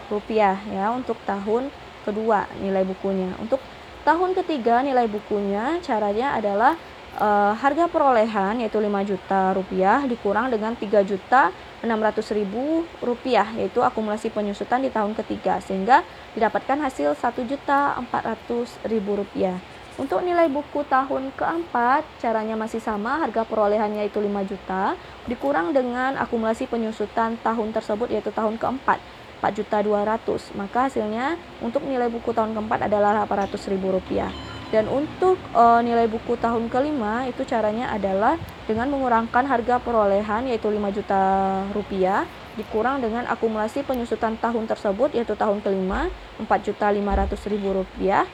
rupiah 0.07 0.55
ya 0.71 0.93
untuk 0.95 1.17
tahun 1.27 1.69
kedua 2.07 2.47
nilai 2.63 2.87
bukunya. 2.87 3.35
Untuk 3.41 3.59
tahun 4.07 4.31
ketiga 4.39 4.79
nilai 4.85 5.09
bukunya 5.11 5.83
caranya 5.83 6.39
adalah 6.39 6.79
e, 7.17 7.29
harga 7.57 7.89
perolehan 7.89 8.61
yaitu 8.61 8.77
5 8.77 9.09
juta 9.09 9.51
rupiah 9.57 10.05
dikurang 10.05 10.53
dengan 10.53 10.77
3 10.77 11.01
juta 11.03 11.49
600 11.81 12.37
ribu 12.37 12.85
rupiah 13.01 13.49
yaitu 13.57 13.81
akumulasi 13.81 14.29
penyusutan 14.29 14.85
di 14.85 14.89
tahun 14.93 15.17
ketiga 15.17 15.57
sehingga 15.61 16.05
didapatkan 16.37 16.77
hasil 16.77 17.17
1 17.17 17.49
juta 17.49 17.97
400 17.97 18.89
ribu 18.89 19.17
rupiah. 19.17 19.57
Untuk 19.97 20.21
nilai 20.21 20.45
buku 20.45 20.85
tahun 20.85 21.33
keempat, 21.33 22.05
caranya 22.21 22.53
masih 22.53 22.77
sama, 22.77 23.17
harga 23.17 23.41
perolehannya 23.49 24.05
itu 24.05 24.21
5 24.21 24.45
juta, 24.45 24.93
dikurang 25.25 25.73
dengan 25.73 26.13
akumulasi 26.21 26.69
penyusutan 26.69 27.33
tahun 27.41 27.73
tersebut 27.73 28.13
yaitu 28.13 28.29
tahun 28.29 28.61
keempat, 28.61 29.01
4 29.41 29.57
juta 29.57 29.81
200. 29.81 30.53
Maka 30.53 30.85
hasilnya 30.85 31.41
untuk 31.65 31.81
nilai 31.81 32.13
buku 32.13 32.29
tahun 32.29 32.53
keempat 32.53 32.85
adalah 32.85 33.25
800 33.25 33.73
ribu 33.73 33.89
rupiah. 33.89 34.29
Dan 34.67 34.91
untuk 34.91 35.39
e, 35.55 35.63
nilai 35.83 36.11
buku 36.11 36.35
tahun 36.35 36.67
kelima 36.67 37.23
itu 37.23 37.47
caranya 37.47 37.87
adalah 37.95 38.35
dengan 38.67 38.91
mengurangkan 38.91 39.47
harga 39.47 39.79
perolehan 39.79 40.51
yaitu 40.51 40.67
5 40.67 40.91
juta 40.91 41.23
rupiah 41.71 42.27
dikurang 42.59 42.99
dengan 42.99 43.23
akumulasi 43.31 43.85
penyusutan 43.87 44.35
tahun 44.35 44.67
tersebut 44.67 45.15
yaitu 45.15 45.37
tahun 45.39 45.63
kelima 45.63 46.11
4 46.41 46.49
juta 46.67 46.91
500 46.91 47.51
ribu 47.53 47.79
rupiah 47.79 48.27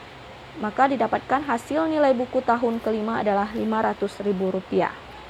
maka 0.62 0.86
didapatkan 0.86 1.42
hasil 1.50 1.90
nilai 1.90 2.14
buku 2.14 2.42
tahun 2.46 2.78
kelima 2.78 3.26
adalah 3.26 3.50
Rp500.000. 3.58 4.62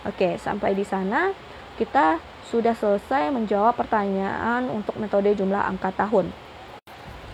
Oke, 0.04 0.36
sampai 0.36 0.76
di 0.76 0.84
sana 0.84 1.32
kita 1.80 2.20
sudah 2.52 2.76
selesai 2.76 3.32
menjawab 3.32 3.74
pertanyaan 3.80 4.68
untuk 4.68 5.00
metode 5.00 5.32
jumlah 5.32 5.64
angka 5.64 5.96
tahun. 5.96 6.28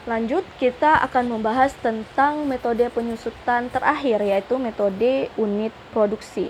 Lanjut, 0.09 0.41
kita 0.57 1.05
akan 1.05 1.37
membahas 1.37 1.69
tentang 1.85 2.41
metode 2.49 2.81
penyusutan 2.89 3.69
terakhir 3.69 4.25
yaitu 4.25 4.57
metode 4.57 5.29
unit 5.37 5.69
produksi. 5.93 6.49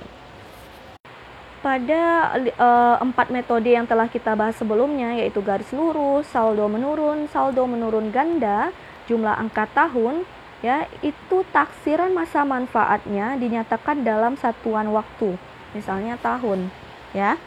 Pada 1.59 2.31
e, 2.39 2.69
empat 3.03 3.27
metode 3.35 3.67
yang 3.67 3.83
telah 3.83 4.07
kita 4.07 4.31
bahas 4.31 4.55
sebelumnya 4.55 5.19
yaitu 5.19 5.43
garis 5.43 5.67
lurus, 5.75 6.23
saldo 6.31 6.71
menurun, 6.71 7.27
saldo 7.27 7.67
menurun 7.67 8.15
ganda, 8.15 8.71
jumlah 9.11 9.35
angka 9.35 9.67
tahun, 9.75 10.23
ya 10.63 10.87
itu 11.03 11.43
taksiran 11.51 12.15
masa 12.15 12.43
manfaatnya 12.43 13.39
dinyatakan 13.39 14.03
dalam 14.03 14.35
satuan 14.35 14.91
waktu 14.91 15.39
misalnya 15.71 16.19
tahun 16.19 16.67
ya 17.15 17.39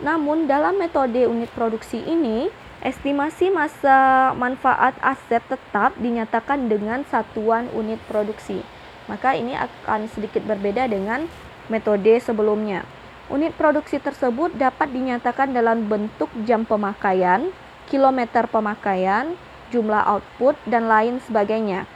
namun 0.00 0.44
dalam 0.44 0.76
metode 0.76 1.24
unit 1.24 1.48
produksi 1.56 2.00
ini 2.04 2.52
estimasi 2.80 3.52
masa 3.52 4.32
manfaat 4.32 4.96
aset 5.04 5.44
tetap 5.44 5.92
dinyatakan 6.00 6.72
dengan 6.72 7.04
satuan 7.12 7.68
unit 7.76 8.00
produksi. 8.08 8.64
Maka 9.04 9.36
ini 9.36 9.52
akan 9.52 10.08
sedikit 10.08 10.40
berbeda 10.48 10.88
dengan 10.88 11.28
metode 11.68 12.16
sebelumnya. 12.24 12.88
Unit 13.28 13.52
produksi 13.54 14.00
tersebut 14.00 14.56
dapat 14.56 14.90
dinyatakan 14.90 15.52
dalam 15.52 15.86
bentuk 15.86 16.32
jam 16.48 16.64
pemakaian 16.64 17.52
kilometer 17.86 18.48
pemakaian 18.48 19.36
jumlah 19.70 20.02
output 20.02 20.58
dan 20.66 20.90
lain 20.90 21.22
sebagainya. 21.22 21.86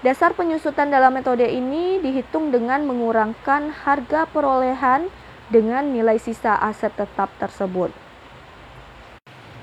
Dasar 0.00 0.32
penyusutan 0.32 0.88
dalam 0.88 1.12
metode 1.12 1.44
ini 1.44 2.00
dihitung 2.00 2.48
dengan 2.48 2.88
mengurangkan 2.88 3.84
harga 3.84 4.24
perolehan 4.32 5.12
dengan 5.52 5.92
nilai 5.92 6.16
sisa 6.16 6.56
aset 6.56 6.94
tetap 6.96 7.28
tersebut. 7.36 7.92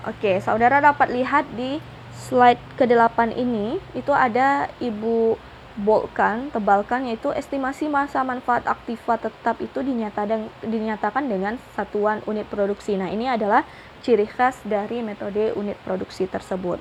Oke, 0.08 0.40
saudara 0.40 0.80
dapat 0.80 1.12
lihat 1.12 1.44
di 1.60 1.84
slide 2.16 2.64
ke-8 2.80 3.36
ini, 3.36 3.76
itu 3.92 4.16
ada 4.16 4.72
Ibu 4.80 5.36
bolkan, 5.78 6.48
tebalkan 6.50 7.12
yaitu 7.12 7.30
estimasi 7.36 7.91
masa 7.91 8.24
manfaat 8.24 8.63
aktiva 8.65 9.20
tetap 9.20 9.60
itu 9.60 9.84
dinyatakan, 9.84 10.48
dinyatakan 10.63 11.28
dengan 11.28 11.60
satuan 11.76 12.24
unit 12.24 12.48
produksi. 12.48 12.96
Nah, 12.96 13.12
ini 13.12 13.28
adalah 13.28 13.67
ciri 14.00 14.24
khas 14.26 14.63
dari 14.63 15.04
metode 15.04 15.52
unit 15.60 15.76
produksi 15.84 16.24
tersebut. 16.24 16.80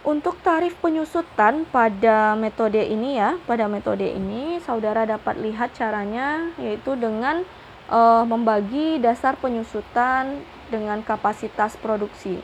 Untuk 0.00 0.40
tarif 0.40 0.80
penyusutan 0.80 1.68
pada 1.68 2.32
metode 2.32 2.80
ini 2.80 3.20
ya, 3.20 3.36
pada 3.44 3.68
metode 3.68 4.08
ini 4.08 4.56
saudara 4.64 5.04
dapat 5.04 5.36
lihat 5.36 5.76
caranya 5.76 6.48
yaitu 6.56 6.96
dengan 6.96 7.44
uh, 7.92 8.24
membagi 8.24 8.96
dasar 8.96 9.36
penyusutan 9.36 10.40
dengan 10.70 11.02
kapasitas 11.02 11.74
produksi 11.76 12.38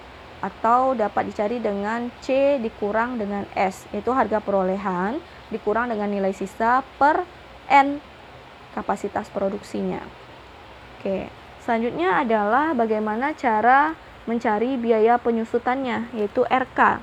atau 0.44 0.92
dapat 0.92 1.32
dicari 1.32 1.62
dengan 1.62 2.12
C 2.20 2.58
dikurang 2.60 3.16
dengan 3.16 3.48
S 3.56 3.88
yaitu 3.94 4.12
harga 4.12 4.42
perolehan 4.42 5.16
dikurang 5.48 5.88
dengan 5.88 6.12
nilai 6.12 6.36
sisa 6.36 6.84
per 7.00 7.24
N 7.72 8.02
kapasitas 8.76 9.32
produksinya. 9.32 10.04
Oke, 10.98 11.32
selanjutnya 11.64 12.20
adalah 12.20 12.76
bagaimana 12.76 13.32
cara 13.32 13.96
mencari 14.28 14.76
biaya 14.76 15.16
penyusutannya 15.16 16.12
yaitu 16.12 16.44
RK 16.44 17.00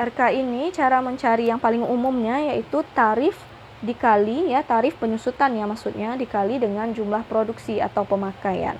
RK 0.00 0.20
ini 0.32 0.72
cara 0.72 1.04
mencari 1.04 1.52
yang 1.52 1.60
paling 1.60 1.84
umumnya 1.84 2.40
yaitu 2.40 2.80
tarif 2.96 3.36
dikali 3.80 4.52
ya 4.52 4.60
tarif 4.64 4.96
penyusutan 4.96 5.56
ya 5.56 5.64
maksudnya 5.68 6.16
dikali 6.16 6.60
dengan 6.60 6.92
jumlah 6.92 7.24
produksi 7.28 7.80
atau 7.80 8.04
pemakaian. 8.04 8.76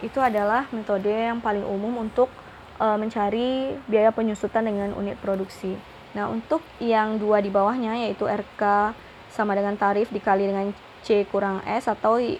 Itu 0.00 0.20
adalah 0.20 0.68
metode 0.72 1.12
yang 1.12 1.40
paling 1.40 1.64
umum 1.64 2.04
untuk 2.08 2.28
e, 2.76 2.86
mencari 2.96 3.76
biaya 3.88 4.10
penyusutan 4.12 4.66
dengan 4.66 4.96
unit 4.96 5.20
produksi. 5.20 5.76
Nah, 6.16 6.26
untuk 6.26 6.64
yang 6.82 7.20
dua 7.20 7.38
di 7.38 7.52
bawahnya 7.52 7.94
yaitu 8.06 8.26
RK 8.26 8.92
sama 9.30 9.54
dengan 9.54 9.78
tarif 9.78 10.10
dikali 10.10 10.50
dengan 10.50 10.74
C 11.00 11.24
kurang 11.28 11.62
S 11.64 11.88
atau 11.88 12.18
e, 12.18 12.38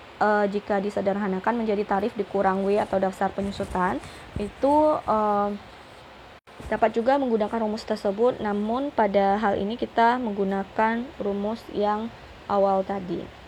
jika 0.51 0.81
disederhanakan 0.83 1.65
menjadi 1.65 1.85
tarif 1.87 2.13
dikurang 2.17 2.67
W 2.67 2.77
atau 2.81 2.99
dasar 3.01 3.33
penyusutan 3.33 4.03
itu 4.37 4.75
e, 5.05 5.19
Dapat 6.69 6.93
juga 6.93 7.17
menggunakan 7.17 7.65
rumus 7.65 7.89
tersebut, 7.89 8.37
namun 8.43 8.93
pada 8.93 9.41
hal 9.41 9.57
ini 9.57 9.81
kita 9.81 10.21
menggunakan 10.21 11.09
rumus 11.17 11.65
yang 11.73 12.13
awal 12.51 12.85
tadi. 12.85 13.40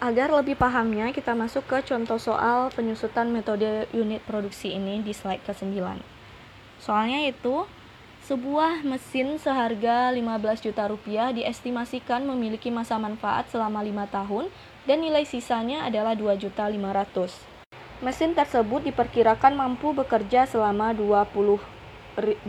Agar 0.00 0.32
lebih 0.32 0.56
pahamnya, 0.56 1.12
kita 1.12 1.36
masuk 1.36 1.68
ke 1.68 1.84
contoh 1.84 2.16
soal 2.16 2.72
penyusutan 2.72 3.28
metode 3.28 3.84
unit 3.92 4.24
produksi 4.24 4.72
ini 4.72 5.04
di 5.04 5.12
slide 5.12 5.44
ke-9. 5.44 5.76
Soalnya 6.80 7.28
itu, 7.28 7.68
sebuah 8.24 8.80
mesin 8.80 9.36
seharga 9.36 10.08
15 10.08 10.64
juta 10.64 10.88
rupiah 10.88 11.36
diestimasikan 11.36 12.24
memiliki 12.24 12.72
masa 12.72 12.96
manfaat 12.96 13.52
selama 13.52 13.84
5 13.84 14.08
tahun 14.08 14.44
dan 14.88 15.04
nilai 15.04 15.28
sisanya 15.28 15.84
adalah 15.84 16.16
2 16.16 16.32
juta 16.48 16.64
500. 16.64 18.00
Mesin 18.00 18.32
tersebut 18.32 18.80
diperkirakan 18.88 19.52
mampu 19.52 19.92
bekerja 19.92 20.48
selama 20.48 20.96
20 20.96 21.60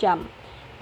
jam. 0.00 0.24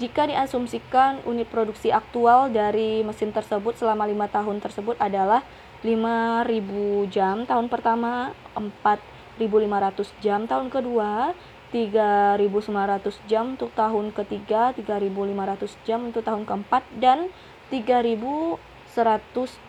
Jika 0.00 0.24
diasumsikan 0.24 1.20
unit 1.28 1.48
produksi 1.52 1.92
aktual 1.92 2.48
dari 2.48 3.05
mesin 3.05 3.28
tersebut 3.28 3.76
selama 3.76 4.09
lima 4.09 4.24
tahun 4.24 4.59
tersebut 4.62 4.96
adalah 4.96 5.44
5.000 5.83 7.12
jam 7.12 7.42
tahun 7.44 7.66
pertama, 7.66 8.33
4.500 8.55 10.22
jam 10.22 10.46
tahun 10.46 10.70
kedua, 10.70 11.35
3.900 11.74 13.28
jam 13.28 13.59
untuk 13.59 13.74
tahun 13.74 14.14
ketiga, 14.14 14.70
3.500 14.78 15.88
jam 15.88 16.00
untuk 16.09 16.22
tahun 16.22 16.44
keempat, 16.46 16.83
dan 17.02 17.33
3.100 17.72 18.61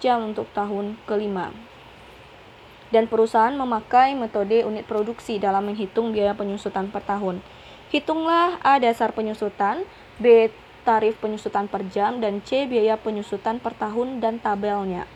jam 0.03 0.19
untuk 0.31 0.47
tahun 0.53 0.99
kelima. 1.09 1.49
Dan 2.93 3.09
perusahaan 3.09 3.55
memakai 3.57 4.13
metode 4.13 4.61
unit 4.61 4.85
produksi 4.85 5.41
dalam 5.41 5.65
menghitung 5.65 6.13
biaya 6.13 6.37
penyusutan 6.37 6.93
per 6.93 7.01
tahun. 7.01 7.41
Hitunglah 7.89 8.61
A 8.61 8.77
dasar 8.77 9.17
penyusutan, 9.17 9.81
B 10.19 10.51
tarif 10.83 11.15
penyusutan 11.23 11.71
per 11.71 11.87
jam, 11.89 12.19
dan 12.19 12.43
C 12.43 12.67
biaya 12.67 12.99
penyusutan 12.99 13.57
per 13.57 13.73
tahun 13.79 14.19
dan 14.19 14.37
tabelnya. 14.43 15.07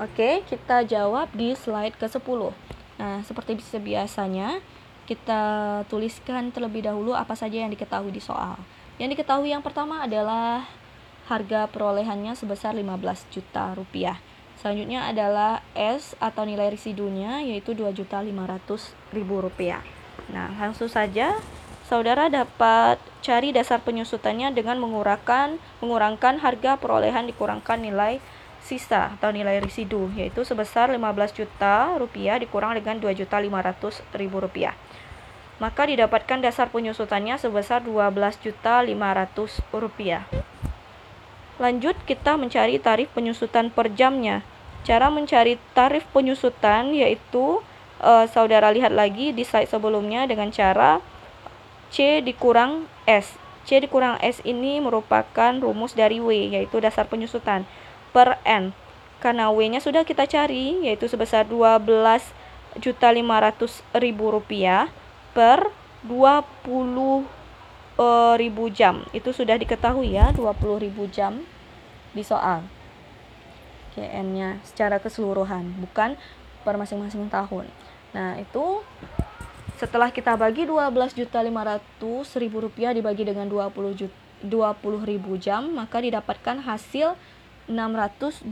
Oke, 0.00 0.42
kita 0.48 0.82
jawab 0.82 1.30
di 1.36 1.54
slide 1.54 1.94
ke-10. 2.00 2.50
Nah, 2.98 3.22
seperti 3.22 3.60
biasanya, 3.78 4.58
kita 5.04 5.42
tuliskan 5.92 6.50
terlebih 6.50 6.88
dahulu 6.88 7.12
apa 7.12 7.36
saja 7.36 7.60
yang 7.62 7.70
diketahui 7.70 8.10
di 8.10 8.18
soal. 8.18 8.56
Yang 8.96 9.20
diketahui 9.20 9.52
yang 9.52 9.60
pertama 9.60 10.02
adalah 10.02 10.64
harga 11.28 11.68
perolehannya 11.68 12.32
sebesar 12.36 12.72
15 12.72 13.28
juta 13.32 13.76
rupiah. 13.76 14.18
Selanjutnya 14.60 15.10
adalah 15.10 15.60
S 15.76 16.16
atau 16.16 16.48
nilai 16.48 16.72
residunya 16.72 17.44
yaitu 17.44 17.76
2.500.000 17.76 19.12
rupiah. 19.18 19.82
Nah, 20.32 20.48
langsung 20.56 20.88
saja 20.88 21.36
Saudara 21.94 22.26
dapat 22.26 22.98
cari 23.22 23.54
dasar 23.54 23.78
penyusutannya 23.78 24.50
dengan 24.50 24.82
mengurangkan 24.82 25.62
mengurangkan 25.78 26.42
harga 26.42 26.74
perolehan 26.74 27.30
dikurangkan 27.30 27.78
nilai 27.78 28.18
sisa 28.58 29.14
atau 29.14 29.30
nilai 29.30 29.62
residu 29.62 30.10
yaitu 30.18 30.42
sebesar 30.42 30.90
15 30.90 30.98
juta 31.38 31.94
rupiah 31.94 32.42
dikurang 32.42 32.74
dengan 32.74 32.98
2 32.98 33.14
juta 33.14 33.38
500 33.38 34.02
ribu 34.18 34.42
rupiah. 34.42 34.74
Maka 35.62 35.86
didapatkan 35.86 36.42
dasar 36.42 36.66
penyusutannya 36.74 37.38
sebesar 37.38 37.86
12 37.86 38.42
juta 38.42 38.82
500 38.82 39.62
rupiah. 39.70 40.26
Lanjut 41.62 41.94
kita 42.10 42.34
mencari 42.34 42.82
tarif 42.82 43.06
penyusutan 43.14 43.70
per 43.70 43.94
jamnya. 43.94 44.42
Cara 44.82 45.14
mencari 45.14 45.62
tarif 45.78 46.02
penyusutan 46.10 46.90
yaitu 46.90 47.62
uh, 48.02 48.26
saudara 48.26 48.74
lihat 48.74 48.90
lagi 48.90 49.30
di 49.30 49.46
slide 49.46 49.70
sebelumnya 49.70 50.26
dengan 50.26 50.50
cara 50.50 50.98
C 51.94 52.18
dikurang 52.26 52.90
S. 53.06 53.38
C 53.62 53.78
dikurang 53.78 54.18
S 54.18 54.42
ini 54.42 54.82
merupakan 54.82 55.54
rumus 55.62 55.94
dari 55.94 56.18
W 56.18 56.50
yaitu 56.50 56.82
dasar 56.82 57.06
penyusutan 57.06 57.62
per 58.10 58.42
N. 58.42 58.74
Karena 59.22 59.54
W-nya 59.54 59.78
sudah 59.78 60.02
kita 60.02 60.26
cari 60.26 60.82
yaitu 60.82 61.06
sebesar 61.06 61.46
12 61.46 61.86
juta 62.82 63.08
500 63.14 64.02
ribu 64.02 64.34
rupiah 64.34 64.90
per 65.30 65.70
20 66.02 66.42
uh, 67.96 68.34
ribu 68.34 68.64
jam 68.74 69.06
itu 69.14 69.30
sudah 69.30 69.54
diketahui 69.54 70.18
ya 70.18 70.34
20 70.34 70.84
ribu 70.84 71.06
jam 71.08 71.46
di 72.14 72.26
soal 72.26 72.66
KN-nya 73.94 74.58
secara 74.66 74.98
keseluruhan 74.98 75.78
bukan 75.78 76.18
per 76.66 76.74
masing-masing 76.74 77.30
tahun 77.30 77.70
nah 78.10 78.38
itu 78.38 78.82
setelah 79.78 80.10
kita 80.14 80.38
bagi 80.38 80.66
12 80.66 81.18
juta 81.18 81.42
500 81.42 82.40
ribu 82.40 82.62
rupiah 82.62 82.94
dibagi 82.94 83.26
dengan 83.26 83.50
20 83.50 84.00
juta 84.00 84.16
20 84.44 85.08
ribu 85.08 85.40
jam 85.40 85.72
maka 85.72 86.04
didapatkan 86.04 86.60
hasil 86.60 87.16
625 87.64 88.44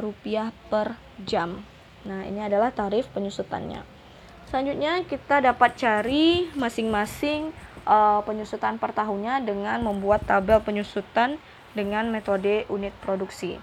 rupiah 0.00 0.48
per 0.72 0.96
jam 1.20 1.60
nah 2.04 2.24
ini 2.24 2.40
adalah 2.40 2.72
tarif 2.72 3.06
penyusutannya 3.12 3.84
selanjutnya 4.48 5.04
kita 5.04 5.44
dapat 5.44 5.76
cari 5.76 6.48
masing-masing 6.56 7.52
uh, 7.88 8.20
penyusutan 8.24 8.80
per 8.80 8.96
tahunnya 8.96 9.44
dengan 9.44 9.80
membuat 9.84 10.24
tabel 10.24 10.60
penyusutan 10.64 11.36
dengan 11.76 12.08
metode 12.08 12.64
unit 12.70 12.94
produksi. 13.04 13.60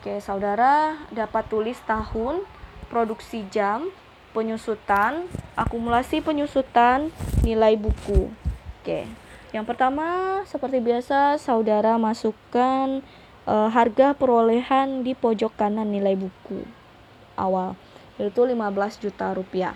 Oke, 0.00 0.20
saudara 0.20 1.00
dapat 1.14 1.48
tulis 1.48 1.78
tahun, 1.88 2.44
produksi 2.92 3.46
jam, 3.48 3.88
penyusutan, 4.34 5.30
akumulasi 5.54 6.18
penyusutan, 6.20 7.14
nilai 7.46 7.78
buku. 7.78 8.28
Oke, 8.82 9.06
yang 9.54 9.62
pertama 9.62 10.42
seperti 10.50 10.82
biasa 10.82 11.38
saudara 11.38 11.94
masukkan 11.96 13.00
uh, 13.46 13.70
harga 13.70 14.12
perolehan 14.18 15.06
di 15.06 15.14
pojok 15.14 15.54
kanan 15.54 15.88
nilai 15.94 16.18
buku 16.18 16.66
awal 17.38 17.78
yaitu 18.18 18.46
15 18.46 19.02
juta 19.02 19.34
rupiah. 19.34 19.74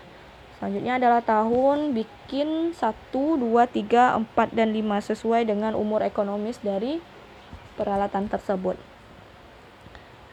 Selanjutnya 0.59 0.99
adalah 0.99 1.23
tahun 1.23 1.95
bikin 1.95 2.75
1, 2.75 2.83
2, 3.15 3.39
3, 3.39 4.19
4, 4.35 4.59
dan 4.59 4.75
5 4.75 5.11
sesuai 5.15 5.47
dengan 5.47 5.79
umur 5.79 6.03
ekonomis 6.03 6.59
dari 6.59 6.99
peralatan 7.79 8.27
tersebut. 8.27 8.75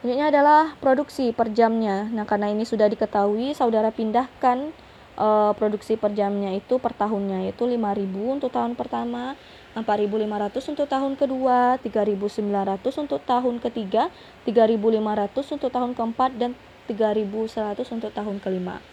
Selanjutnya 0.05 0.29
adalah 0.37 0.63
produksi 0.77 1.33
per 1.33 1.49
jamnya. 1.49 2.05
Nah, 2.13 2.29
karena 2.29 2.53
ini 2.53 2.61
sudah 2.61 2.85
diketahui, 2.85 3.57
saudara 3.57 3.89
pindahkan 3.89 4.69
uh, 5.17 5.49
produksi 5.57 5.97
per 5.97 6.13
jamnya 6.13 6.53
itu 6.53 6.77
per 6.77 6.93
tahunnya 6.93 7.49
yaitu 7.49 7.65
5.000 7.65 8.13
untuk 8.13 8.53
tahun 8.53 8.77
pertama, 8.77 9.33
4.500 9.73 10.61
untuk 10.77 10.85
tahun 10.85 11.17
kedua, 11.17 11.81
3.900 11.81 13.01
untuk 13.01 13.17
tahun 13.25 13.57
ketiga, 13.57 14.13
3.500 14.45 15.57
untuk 15.57 15.69
tahun 15.73 15.91
keempat, 15.97 16.31
dan 16.37 16.53
3.100 16.85 17.97
untuk 17.97 18.13
tahun 18.13 18.37
kelima. 18.45 18.85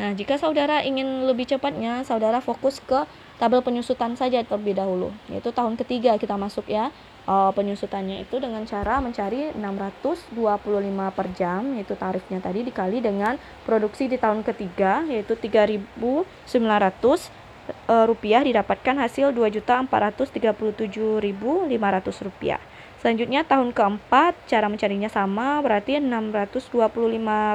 nah 0.00 0.10
jika 0.16 0.40
saudara 0.40 0.80
ingin 0.80 1.28
lebih 1.28 1.44
cepatnya 1.44 2.00
saudara 2.02 2.40
fokus 2.40 2.80
ke 2.80 3.04
tabel 3.36 3.60
penyusutan 3.60 4.16
saja 4.16 4.40
terlebih 4.46 4.78
dahulu 4.78 5.12
yaitu 5.28 5.52
tahun 5.52 5.76
ketiga 5.76 6.16
kita 6.16 6.38
masuk 6.38 6.64
ya 6.70 6.88
uh, 7.26 7.50
penyusutannya 7.54 8.20
itu 8.22 8.38
dengan 8.38 8.64
cara 8.66 9.00
mencari 9.02 9.50
625 9.54 10.36
per 11.12 11.26
jam 11.36 11.74
yaitu 11.76 11.94
tarifnya 11.94 12.40
tadi 12.42 12.64
dikali 12.66 13.00
dengan 13.02 13.38
produksi 13.66 14.08
di 14.08 14.18
tahun 14.18 14.42
ketiga 14.46 15.02
yaitu 15.06 15.36
3.900 15.38 17.30
uh, 17.88 18.06
rupiah 18.06 18.42
didapatkan 18.42 18.96
hasil 18.98 19.32
2.437.500 19.34 22.26
rupiah. 22.26 22.60
Selanjutnya 23.02 23.42
tahun 23.42 23.74
keempat 23.74 24.46
cara 24.46 24.70
mencarinya 24.70 25.10
sama 25.10 25.58
berarti 25.58 25.98
625 25.98 26.70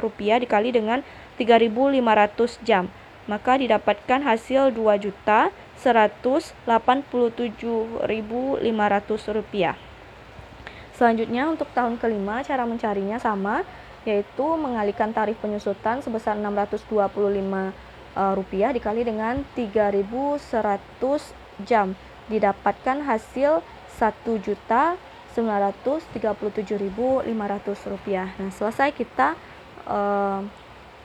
rupiah 0.04 0.44
dikali 0.44 0.76
dengan 0.76 1.00
3.500 1.40 2.68
jam 2.68 2.92
maka 3.32 3.56
didapatkan 3.56 4.28
hasil 4.28 4.76
2 4.76 5.04
juta 5.08 5.56
187.500 5.80 6.68
rupiah. 9.32 9.80
Selanjutnya 10.92 11.48
untuk 11.48 11.72
tahun 11.72 11.96
kelima 11.96 12.44
cara 12.44 12.68
mencarinya 12.68 13.16
sama 13.16 13.64
yaitu 14.04 14.48
mengalihkan 14.60 15.16
tarif 15.16 15.40
penyusutan 15.40 16.04
sebesar 16.04 16.36
625 16.36 16.92
uh, 16.92 17.72
eh, 18.20 18.34
rupiah 18.36 18.76
dikali 18.76 19.08
dengan 19.08 19.48
3100 19.56 20.44
jam 21.64 21.96
didapatkan 22.28 23.04
hasil 23.08 23.64
1 23.96 24.44
juta 24.44 25.00
937.500 25.38 27.94
rupiah. 27.94 28.34
Nah, 28.42 28.50
selesai 28.50 28.90
kita 28.90 29.38
uh, 29.86 30.42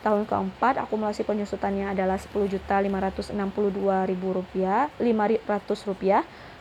tahun 0.04 0.22
keempat 0.28 0.84
akumulasi 0.84 1.24
penyusutannya 1.24 1.96
adalah 1.96 2.20
Rp10.562.500 2.20 4.92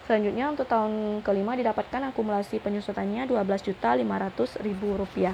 selanjutnya 0.06 0.54
untuk 0.54 0.70
tahun 0.70 1.26
kelima 1.26 1.58
didapatkan 1.58 2.13
akumulasi 2.13 2.62
penyusutannya 2.62 3.26
Rp12.500.000 3.28 5.34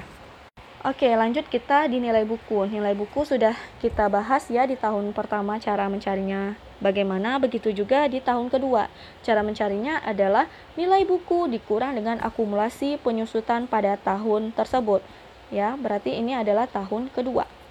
Oke, 0.82 1.14
lanjut 1.14 1.46
kita 1.46 1.86
di 1.86 2.02
nilai 2.02 2.26
buku. 2.26 2.66
Nilai 2.66 2.90
buku 2.98 3.22
sudah 3.22 3.54
kita 3.78 4.10
bahas 4.10 4.50
ya 4.50 4.66
di 4.66 4.74
tahun 4.74 5.14
pertama 5.14 5.54
cara 5.62 5.86
mencarinya 5.86 6.58
bagaimana, 6.82 7.38
begitu 7.38 7.70
juga 7.70 8.10
di 8.10 8.18
tahun 8.18 8.50
kedua. 8.50 8.90
Cara 9.22 9.46
mencarinya 9.46 10.02
adalah 10.02 10.50
nilai 10.74 11.06
buku 11.06 11.46
dikurang 11.46 11.94
dengan 11.94 12.18
akumulasi 12.18 12.98
penyusutan 12.98 13.70
pada 13.70 13.94
tahun 13.94 14.50
tersebut. 14.58 15.06
Ya, 15.54 15.78
berarti 15.78 16.18
ini 16.18 16.34
adalah 16.34 16.66
tahun 16.66 17.14
kedua. 17.14 17.61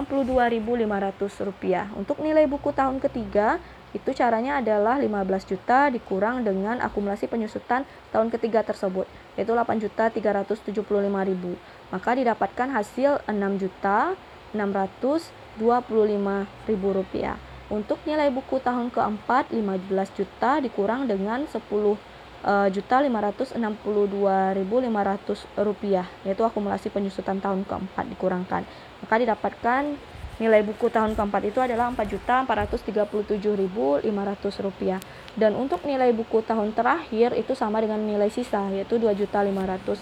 rupiah. 1.43 1.91
Untuk 1.99 2.23
nilai 2.23 2.47
buku 2.47 2.71
tahun 2.71 3.03
ketiga 3.03 3.59
itu 3.91 4.15
caranya 4.15 4.63
adalah 4.63 5.03
15 5.03 5.51
juta 5.51 5.91
dikurang 5.91 6.47
dengan 6.47 6.79
akumulasi 6.79 7.27
penyusutan 7.27 7.83
tahun 8.15 8.31
ketiga 8.31 8.63
tersebut, 8.63 9.03
yaitu 9.35 9.51
8 9.51 9.83
juta 9.83 10.07
375 10.07 10.79
ribu. 11.27 11.59
Maka 11.91 12.15
didapatkan 12.15 12.71
hasil 12.71 13.19
6 13.27 13.35
juta 13.59 14.15
625 14.55 16.47
ribu 16.71 16.87
rupiah. 16.95 17.35
Untuk 17.69 18.01
nilai 18.07 18.33
buku 18.33 18.57
tahun 18.63 18.89
keempat 18.89 19.53
15 19.53 20.17
juta 20.17 20.57
dikurang 20.57 21.05
dengan 21.05 21.45
10 21.45 21.61
eh, 22.45 22.69
juta 22.71 23.01
562.500 23.03 25.63
rupiah 25.63 26.07
yaitu 26.23 26.43
akumulasi 26.45 26.89
penyusutan 26.93 27.41
tahun 27.41 27.65
keempat 27.65 28.05
dikurangkan. 28.15 28.63
Maka 29.03 29.15
didapatkan 29.19 29.83
Nilai 30.39 30.63
buku 30.63 30.87
tahun 30.87 31.19
keempat 31.19 31.51
itu 31.51 31.59
adalah 31.59 31.91
Rp4.437.500 31.99 34.07
dan 35.35 35.51
untuk 35.51 35.83
nilai 35.83 36.15
buku 36.15 36.39
tahun 36.47 36.71
terakhir 36.71 37.35
itu 37.35 37.51
sama 37.59 37.83
dengan 37.83 37.99
nilai 37.99 38.31
sisa 38.31 38.71
yaitu 38.71 38.95
Rp2.500 39.03 39.99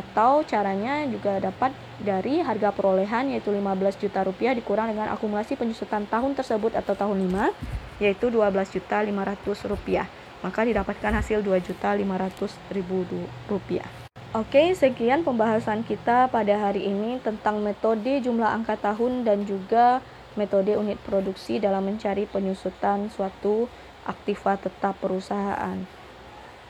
atau 0.00 0.40
caranya 0.48 1.04
juga 1.04 1.44
dapat 1.44 1.76
dari 2.00 2.40
harga 2.40 2.72
perolehan 2.72 3.36
yaitu 3.36 3.52
15 3.52 4.00
juta 4.00 4.24
rupiah 4.24 4.56
dikurang 4.56 4.96
dengan 4.96 5.12
akumulasi 5.12 5.60
penyusutan 5.60 6.08
tahun 6.08 6.32
tersebut 6.32 6.72
atau 6.80 6.96
tahun 6.96 7.28
5 7.28 8.00
yaitu 8.00 8.32
12 8.32 8.48
juta 8.72 9.04
500 9.04 9.68
rupiah 9.68 10.08
maka 10.44 10.68
didapatkan 10.68 11.16
hasil 11.16 11.40
2 11.40 11.64
juta 11.64 11.96
500 11.96 12.76
ribu 12.76 13.08
rupiah 13.48 13.88
Oke, 14.34 14.74
sekian 14.74 15.22
pembahasan 15.22 15.86
kita 15.86 16.26
pada 16.26 16.58
hari 16.58 16.90
ini 16.90 17.22
tentang 17.22 17.62
metode 17.62 18.18
jumlah 18.18 18.50
angka 18.50 18.74
tahun 18.74 19.22
dan 19.22 19.46
juga 19.46 20.02
metode 20.34 20.74
unit 20.74 20.98
produksi 21.06 21.62
dalam 21.62 21.86
mencari 21.86 22.26
penyusutan 22.26 23.06
suatu 23.14 23.70
aktiva 24.02 24.58
tetap 24.58 24.98
perusahaan. 24.98 25.78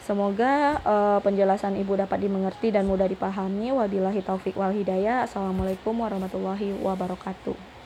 Semoga 0.04 0.76
uh, 0.84 1.18
penjelasan 1.24 1.80
Ibu 1.80 1.96
dapat 1.96 2.20
dimengerti 2.20 2.68
dan 2.68 2.84
mudah 2.84 3.08
dipahami. 3.08 3.72
Wabillahi 3.72 4.20
taufik 4.20 4.60
wal 4.60 4.76
hidayah. 4.76 5.24
Assalamualaikum 5.24 5.96
warahmatullahi 5.96 6.76
wabarakatuh. 6.84 7.73